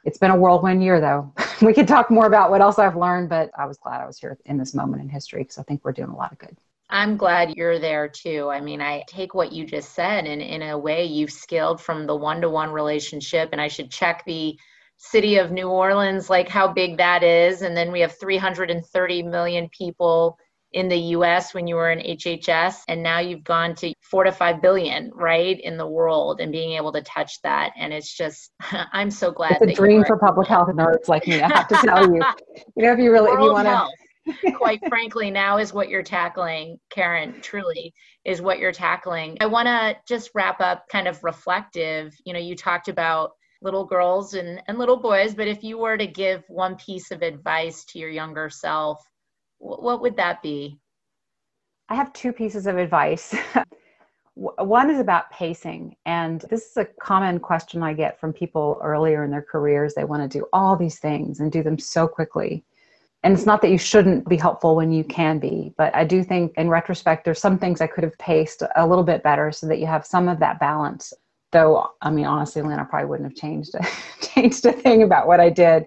it's 0.05 0.19
been 0.19 0.31
a 0.31 0.35
whirlwind 0.35 0.83
year, 0.83 1.01
though. 1.01 1.33
we 1.61 1.73
could 1.73 1.87
talk 1.87 2.09
more 2.09 2.27
about 2.27 2.51
what 2.51 2.61
else 2.61 2.79
I've 2.79 2.95
learned, 2.95 3.29
but 3.29 3.49
I 3.57 3.65
was 3.65 3.77
glad 3.77 4.01
I 4.01 4.05
was 4.05 4.19
here 4.19 4.37
in 4.45 4.57
this 4.57 4.73
moment 4.73 5.01
in 5.01 5.09
history 5.09 5.41
because 5.41 5.57
I 5.57 5.63
think 5.63 5.83
we're 5.83 5.91
doing 5.91 6.09
a 6.09 6.15
lot 6.15 6.31
of 6.31 6.37
good. 6.37 6.55
I'm 6.89 7.17
glad 7.17 7.55
you're 7.55 7.79
there 7.79 8.07
too. 8.07 8.49
I 8.51 8.61
mean, 8.61 8.79
I 8.79 9.03
take 9.07 9.33
what 9.33 9.51
you 9.51 9.65
just 9.65 9.93
said, 9.93 10.27
and 10.27 10.41
in 10.41 10.61
a 10.61 10.77
way, 10.77 11.05
you've 11.05 11.31
scaled 11.31 11.81
from 11.81 12.05
the 12.05 12.15
one 12.15 12.41
to 12.41 12.49
one 12.49 12.69
relationship. 12.69 13.49
And 13.51 13.59
I 13.59 13.67
should 13.67 13.89
check 13.89 14.23
the 14.25 14.57
city 14.97 15.37
of 15.37 15.51
New 15.51 15.67
Orleans, 15.67 16.29
like 16.29 16.47
how 16.47 16.71
big 16.71 16.97
that 16.97 17.23
is. 17.23 17.63
And 17.63 17.75
then 17.75 17.91
we 17.91 17.99
have 18.01 18.17
330 18.17 19.23
million 19.23 19.67
people 19.69 20.37
in 20.75 20.89
the 20.89 20.97
US 20.97 21.53
when 21.53 21.67
you 21.67 21.75
were 21.75 21.89
in 21.89 21.99
HHS. 21.99 22.81
And 22.89 23.01
now 23.01 23.19
you've 23.19 23.45
gone 23.45 23.73
to 23.75 23.93
four 24.01 24.25
to 24.25 24.31
five 24.31 24.61
billion, 24.61 25.09
right, 25.15 25.59
in 25.59 25.77
the 25.77 25.87
world 25.87 26.41
and 26.41 26.51
being 26.51 26.73
able 26.73 26.91
to 26.91 27.01
touch 27.01 27.41
that. 27.43 27.71
And 27.77 27.93
it's 27.93 28.15
just, 28.15 28.51
I'm 28.91 29.09
so 29.09 29.31
glad. 29.31 29.57
It's 29.61 29.71
a 29.71 29.73
dream 29.73 30.03
for 30.03 30.19
public 30.19 30.47
health 30.47 30.67
nerds 30.67 31.07
like 31.07 31.25
me, 31.27 31.41
I 31.41 31.47
have 31.47 31.67
to 31.69 31.75
tell 31.75 32.13
you. 32.13 32.21
You 32.75 32.83
know, 32.83 32.91
if 32.91 32.99
you 32.99 33.11
really, 33.11 33.31
if 33.31 33.39
you 33.39 33.51
want 33.51 33.67
to 33.67 33.87
quite 34.57 34.81
frankly, 34.89 35.31
now 35.31 35.57
is 35.57 35.71
what 35.71 35.87
you're 35.87 36.03
tackling, 36.03 36.79
Karen, 36.89 37.39
truly 37.41 37.93
is 38.25 38.41
what 38.41 38.59
you're 38.59 38.71
tackling. 38.71 39.37
I 39.39 39.45
want 39.45 39.67
to 39.67 39.95
just 40.07 40.31
wrap 40.33 40.59
up 40.59 40.85
kind 40.91 41.07
of 41.07 41.23
reflective. 41.23 42.13
You 42.25 42.33
know, 42.33 42.39
you 42.39 42.55
talked 42.55 42.89
about 42.89 43.31
little 43.61 43.85
girls 43.85 44.33
and, 44.33 44.61
and 44.67 44.77
little 44.77 44.97
boys, 44.97 45.35
but 45.35 45.47
if 45.47 45.63
you 45.63 45.77
were 45.77 45.95
to 45.95 46.07
give 46.07 46.43
one 46.49 46.75
piece 46.75 47.11
of 47.11 47.21
advice 47.21 47.85
to 47.85 47.99
your 47.99 48.09
younger 48.09 48.49
self, 48.49 48.99
what 49.59 50.01
would 50.01 50.17
that 50.17 50.41
be? 50.41 50.79
I 51.89 51.95
have 51.95 52.13
two 52.13 52.33
pieces 52.33 52.67
of 52.67 52.77
advice. 52.77 53.35
One 54.33 54.89
is 54.89 54.99
about 54.99 55.31
pacing. 55.31 55.95
And 56.05 56.41
this 56.49 56.65
is 56.71 56.77
a 56.77 56.85
common 56.85 57.39
question 57.39 57.81
I 57.83 57.93
get 57.93 58.19
from 58.19 58.33
people 58.33 58.79
earlier 58.83 59.23
in 59.23 59.31
their 59.31 59.41
careers. 59.41 59.93
They 59.93 60.03
want 60.03 60.29
to 60.29 60.39
do 60.39 60.45
all 60.51 60.75
these 60.75 60.99
things 60.99 61.39
and 61.39 61.51
do 61.51 61.63
them 61.63 61.79
so 61.79 62.07
quickly 62.07 62.65
and 63.25 63.33
it's 63.33 63.47
not 63.47 63.59
that 63.63 63.71
you 63.71 63.77
shouldn't 63.79 64.29
be 64.29 64.37
helpful 64.37 64.75
when 64.75 64.91
you 64.91 65.03
can 65.03 65.39
be 65.39 65.73
but 65.77 65.93
i 65.95 66.03
do 66.03 66.23
think 66.23 66.53
in 66.57 66.69
retrospect 66.69 67.25
there's 67.25 67.41
some 67.41 67.57
things 67.57 67.81
i 67.81 67.87
could 67.87 68.03
have 68.03 68.17
paced 68.19 68.61
a 68.75 68.87
little 68.87 69.03
bit 69.03 69.23
better 69.23 69.51
so 69.51 69.67
that 69.67 69.79
you 69.79 69.87
have 69.87 70.05
some 70.05 70.29
of 70.29 70.39
that 70.39 70.59
balance 70.59 71.11
though 71.51 71.89
i 72.01 72.09
mean 72.09 72.25
honestly 72.25 72.61
lynne 72.61 72.79
i 72.79 72.83
probably 72.83 73.09
wouldn't 73.09 73.27
have 73.27 73.37
changed 73.37 73.73
a, 73.75 73.85
changed 74.25 74.65
a 74.65 74.71
thing 74.71 75.01
about 75.03 75.27
what 75.27 75.39
i 75.39 75.49
did 75.49 75.85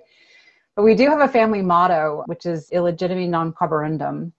but 0.79 0.85
we 0.85 0.95
do 0.95 1.11
have 1.11 1.21
a 1.21 1.27
family 1.27 1.61
motto 1.61 2.23
which 2.27 2.47
is 2.47 2.71
illegitimi 2.71 3.29
non 3.29 3.53
carborundum 3.53 4.31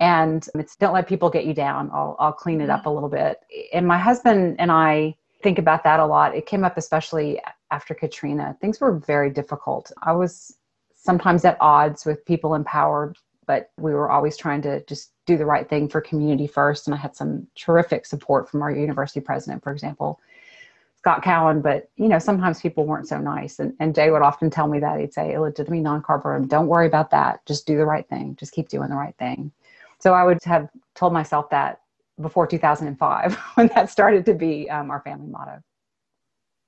and 0.00 0.48
it's 0.56 0.74
don't 0.74 0.92
let 0.92 1.06
people 1.06 1.30
get 1.30 1.46
you 1.46 1.54
down. 1.54 1.88
I'll, 1.94 2.16
I'll 2.18 2.32
clean 2.32 2.60
it 2.60 2.68
up 2.68 2.86
a 2.86 2.90
little 2.90 3.08
bit. 3.08 3.38
And 3.72 3.86
my 3.86 3.96
husband 3.96 4.56
and 4.58 4.72
i 4.72 5.14
think 5.40 5.56
about 5.56 5.84
that 5.84 6.00
a 6.00 6.04
lot. 6.04 6.34
It 6.34 6.46
came 6.46 6.64
up 6.64 6.76
especially 6.76 7.40
after 7.70 7.94
katrina. 7.94 8.56
Things 8.60 8.80
were 8.80 8.98
very 8.98 9.30
difficult. 9.30 9.92
I 10.02 10.10
was 10.14 10.56
sometimes 10.96 11.44
at 11.44 11.56
odds 11.60 12.04
with 12.04 12.26
people 12.26 12.56
in 12.56 12.64
power 12.64 13.14
but 13.46 13.70
we 13.78 13.94
were 13.94 14.10
always 14.10 14.36
trying 14.36 14.60
to 14.62 14.84
just 14.86 15.12
do 15.26 15.36
the 15.38 15.46
right 15.46 15.68
thing 15.68 15.88
for 15.88 16.00
community 16.00 16.48
first. 16.48 16.88
And 16.88 16.94
I 16.94 16.98
had 16.98 17.14
some 17.14 17.46
terrific 17.54 18.04
support 18.04 18.50
from 18.50 18.62
our 18.62 18.70
university 18.70 19.20
president, 19.20 19.62
for 19.62 19.72
example, 19.72 20.20
Scott 21.08 21.22
Cowen. 21.22 21.62
But 21.62 21.88
you 21.96 22.06
know, 22.06 22.18
sometimes 22.18 22.60
people 22.60 22.84
weren't 22.84 23.08
so 23.08 23.18
nice, 23.18 23.60
and, 23.60 23.72
and 23.80 23.94
Jay 23.94 24.10
would 24.10 24.20
often 24.20 24.50
tell 24.50 24.68
me 24.68 24.78
that 24.80 25.00
he'd 25.00 25.14
say, 25.14 25.32
"Illegitimate 25.32 25.82
non-carb 25.82 26.48
don't 26.48 26.66
worry 26.66 26.86
about 26.86 27.10
that. 27.12 27.44
Just 27.46 27.66
do 27.66 27.78
the 27.78 27.86
right 27.86 28.06
thing. 28.08 28.36
Just 28.36 28.52
keep 28.52 28.68
doing 28.68 28.90
the 28.90 28.94
right 28.94 29.16
thing." 29.18 29.50
So 30.00 30.12
I 30.12 30.24
would 30.24 30.38
have 30.44 30.68
told 30.94 31.14
myself 31.14 31.48
that 31.48 31.80
before 32.20 32.46
2005 32.46 33.34
when 33.54 33.68
that 33.68 33.88
started 33.88 34.26
to 34.26 34.34
be 34.34 34.68
um, 34.68 34.90
our 34.90 35.00
family 35.00 35.28
motto. 35.28 35.62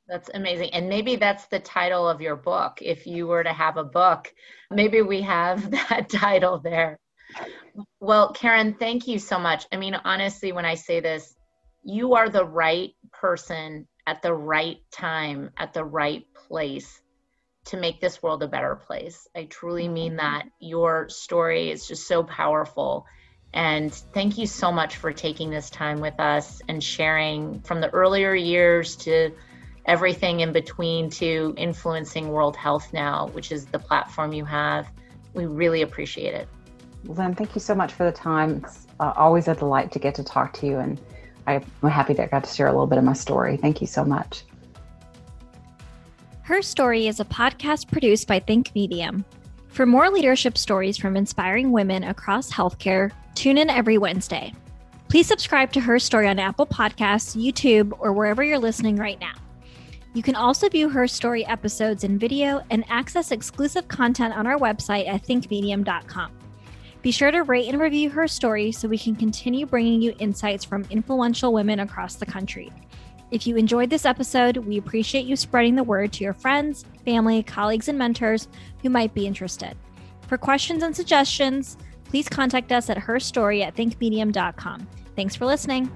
That's 0.09 0.31
amazing. 0.33 0.71
And 0.71 0.89
maybe 0.89 1.17
that's 1.17 1.47
the 1.47 1.61
title 1.61 2.09
of 2.09 2.23
your 2.23 2.35
book. 2.35 2.79
If 2.81 3.07
you 3.07 3.27
were 3.27 3.45
to 3.45 3.53
have 3.53 3.77
a 3.77 3.85
book, 3.85 4.33
maybe 4.71 5.03
we 5.03 5.21
have 5.21 5.71
that 5.89 6.09
title 6.09 6.59
there. 6.59 6.99
Well, 8.01 8.33
Karen, 8.33 8.75
thank 8.75 9.07
you 9.07 9.19
so 9.19 9.39
much. 9.39 9.67
I 9.71 9.77
mean, 9.77 9.95
honestly, 9.95 10.51
when 10.53 10.65
I 10.65 10.75
say 10.77 11.01
this, 11.01 11.35
you 11.83 12.15
are 12.15 12.29
the 12.29 12.45
right 12.45 12.91
person 13.13 13.87
at 14.07 14.23
the 14.23 14.33
right 14.33 14.79
time, 14.91 15.51
at 15.57 15.73
the 15.73 15.85
right 15.85 16.27
place 16.35 17.01
to 17.67 17.77
make 17.77 18.01
this 18.01 18.23
world 18.23 18.43
a 18.43 18.49
better 18.49 18.75
place. 18.75 19.29
I 19.37 19.45
truly 19.45 19.89
mean 19.89 20.17
that. 20.17 20.45
Your 20.59 21.09
story 21.09 21.71
is 21.71 21.87
just 21.87 22.09
so 22.09 22.23
powerful. 22.23 23.07
And 23.53 23.93
thank 23.93 24.39
you 24.39 24.47
so 24.47 24.73
much 24.73 24.97
for 24.97 25.13
taking 25.13 25.51
this 25.51 25.71
time 25.71 26.01
with 26.01 26.19
us 26.19 26.63
and 26.69 26.83
sharing 26.83 27.61
from 27.61 27.81
the 27.81 27.91
earlier 27.91 28.35
years 28.35 28.97
to 28.97 29.33
everything 29.87 30.41
in 30.41 30.53
between 30.53 31.11
to 31.11 31.55
influencing 31.57 32.29
World 32.29 32.57
Health 32.57 32.93
Now, 32.93 33.29
which 33.29 33.51
is 33.51 33.67
the 33.67 33.79
platform 33.79 34.33
you 34.33 34.45
have. 34.45 34.89
We 35.35 35.47
really 35.47 35.83
appreciate 35.83 36.35
it. 36.35 36.49
Lynne, 37.05 37.35
thank 37.35 37.55
you 37.55 37.61
so 37.61 37.75
much 37.75 37.93
for 37.93 38.05
the 38.05 38.13
time. 38.13 38.63
It's 38.65 38.87
uh, 39.01 39.13
always 39.17 39.49
a 39.49 39.55
delight 39.55 39.91
to 39.93 39.99
get 39.99 40.15
to 40.17 40.25
talk 40.25 40.53
to 40.55 40.67
you, 40.67 40.79
and 40.79 41.01
I'm 41.47 41.65
happy 41.83 42.15
that 42.15 42.23
I 42.23 42.27
got 42.27 42.45
to 42.45 42.55
share 42.55 42.67
a 42.67 42.73
little 42.73 42.87
bit 42.87 42.99
of 42.99 43.05
my 43.05 43.13
story. 43.13 43.57
Thank 43.57 43.81
you 43.81 43.87
so 43.87 44.05
much. 44.05 44.45
Her 46.43 46.63
Story 46.63 47.07
is 47.07 47.21
a 47.21 47.25
podcast 47.25 47.91
produced 47.91 48.27
by 48.27 48.41
Think 48.41 48.75
Medium. 48.75 49.25
For 49.69 49.87
more 49.87 50.11
leadership 50.11 50.59
stories 50.59 50.97
from 50.97 51.17
inspiring 51.17 51.71
women 51.71 52.03
across 52.03 52.53
healthcare, 52.53 53.13
tune 53.35 53.57
in 53.57 53.71
every 53.71 53.99
Wednesday. 53.99 54.53
Please 55.09 55.27
subscribe 55.29 55.73
to 55.73 55.81
Her 55.81 55.99
Story 55.99 56.29
on 56.29 56.39
Apple 56.39 56.67
Podcasts, 56.67 57.41
YouTube, 57.41 57.93
or 57.99 58.13
wherever 58.13 58.43
you're 58.43 58.59
listening 58.59 58.97
right 58.97 59.19
now. 59.21 59.35
You 60.13 60.25
can 60.25 60.35
also 60.35 60.69
view 60.69 60.89
Her 60.89 61.07
Story 61.07 61.47
episodes 61.47 62.03
in 62.03 62.19
video 62.19 62.63
and 62.71 62.85
access 62.89 63.31
exclusive 63.31 63.87
content 63.87 64.37
on 64.37 64.47
our 64.47 64.59
website 64.59 65.09
at 65.09 65.23
thinkmedium.com. 65.23 66.40
Be 67.03 67.11
sure 67.11 67.31
to 67.31 67.43
rate 67.45 67.69
and 67.69 67.81
review 67.81 68.11
Her 68.11 68.29
Story 68.29 68.73
so 68.73 68.87
we 68.87 68.99
can 68.99 69.17
continue 69.17 69.65
bringing 69.65 70.03
you 70.03 70.15
insights 70.19 70.65
from 70.65 70.85
influential 70.91 71.53
women 71.53 71.81
across 71.81 72.17
the 72.17 72.27
country. 72.27 72.71
If 73.31 73.47
you 73.47 73.57
enjoyed 73.57 73.89
this 73.89 74.05
episode, 74.05 74.59
we 74.59 74.77
appreciate 74.77 75.25
you 75.25 75.37
spreading 75.37 75.77
the 75.77 75.85
word 75.85 76.13
to 76.15 76.25
your 76.25 76.35
friends, 76.35 76.85
family, 77.05 77.43
colleagues, 77.43 77.89
and 77.89 77.97
mentors 77.97 78.49
who 78.83 78.91
might 78.91 79.15
be 79.15 79.27
interested. 79.27 79.77
For 80.27 80.37
questions 80.37 80.83
and 80.83 80.95
suggestions, 80.95 81.79
please 82.05 82.29
contact 82.29 82.71
us 82.71 82.91
at 82.91 82.99
herstory 82.99 83.63
at 83.63 83.77
thinkmedium.com. 83.77 84.87
Thanks 85.17 85.37
for 85.37 85.47
listening. 85.47 85.91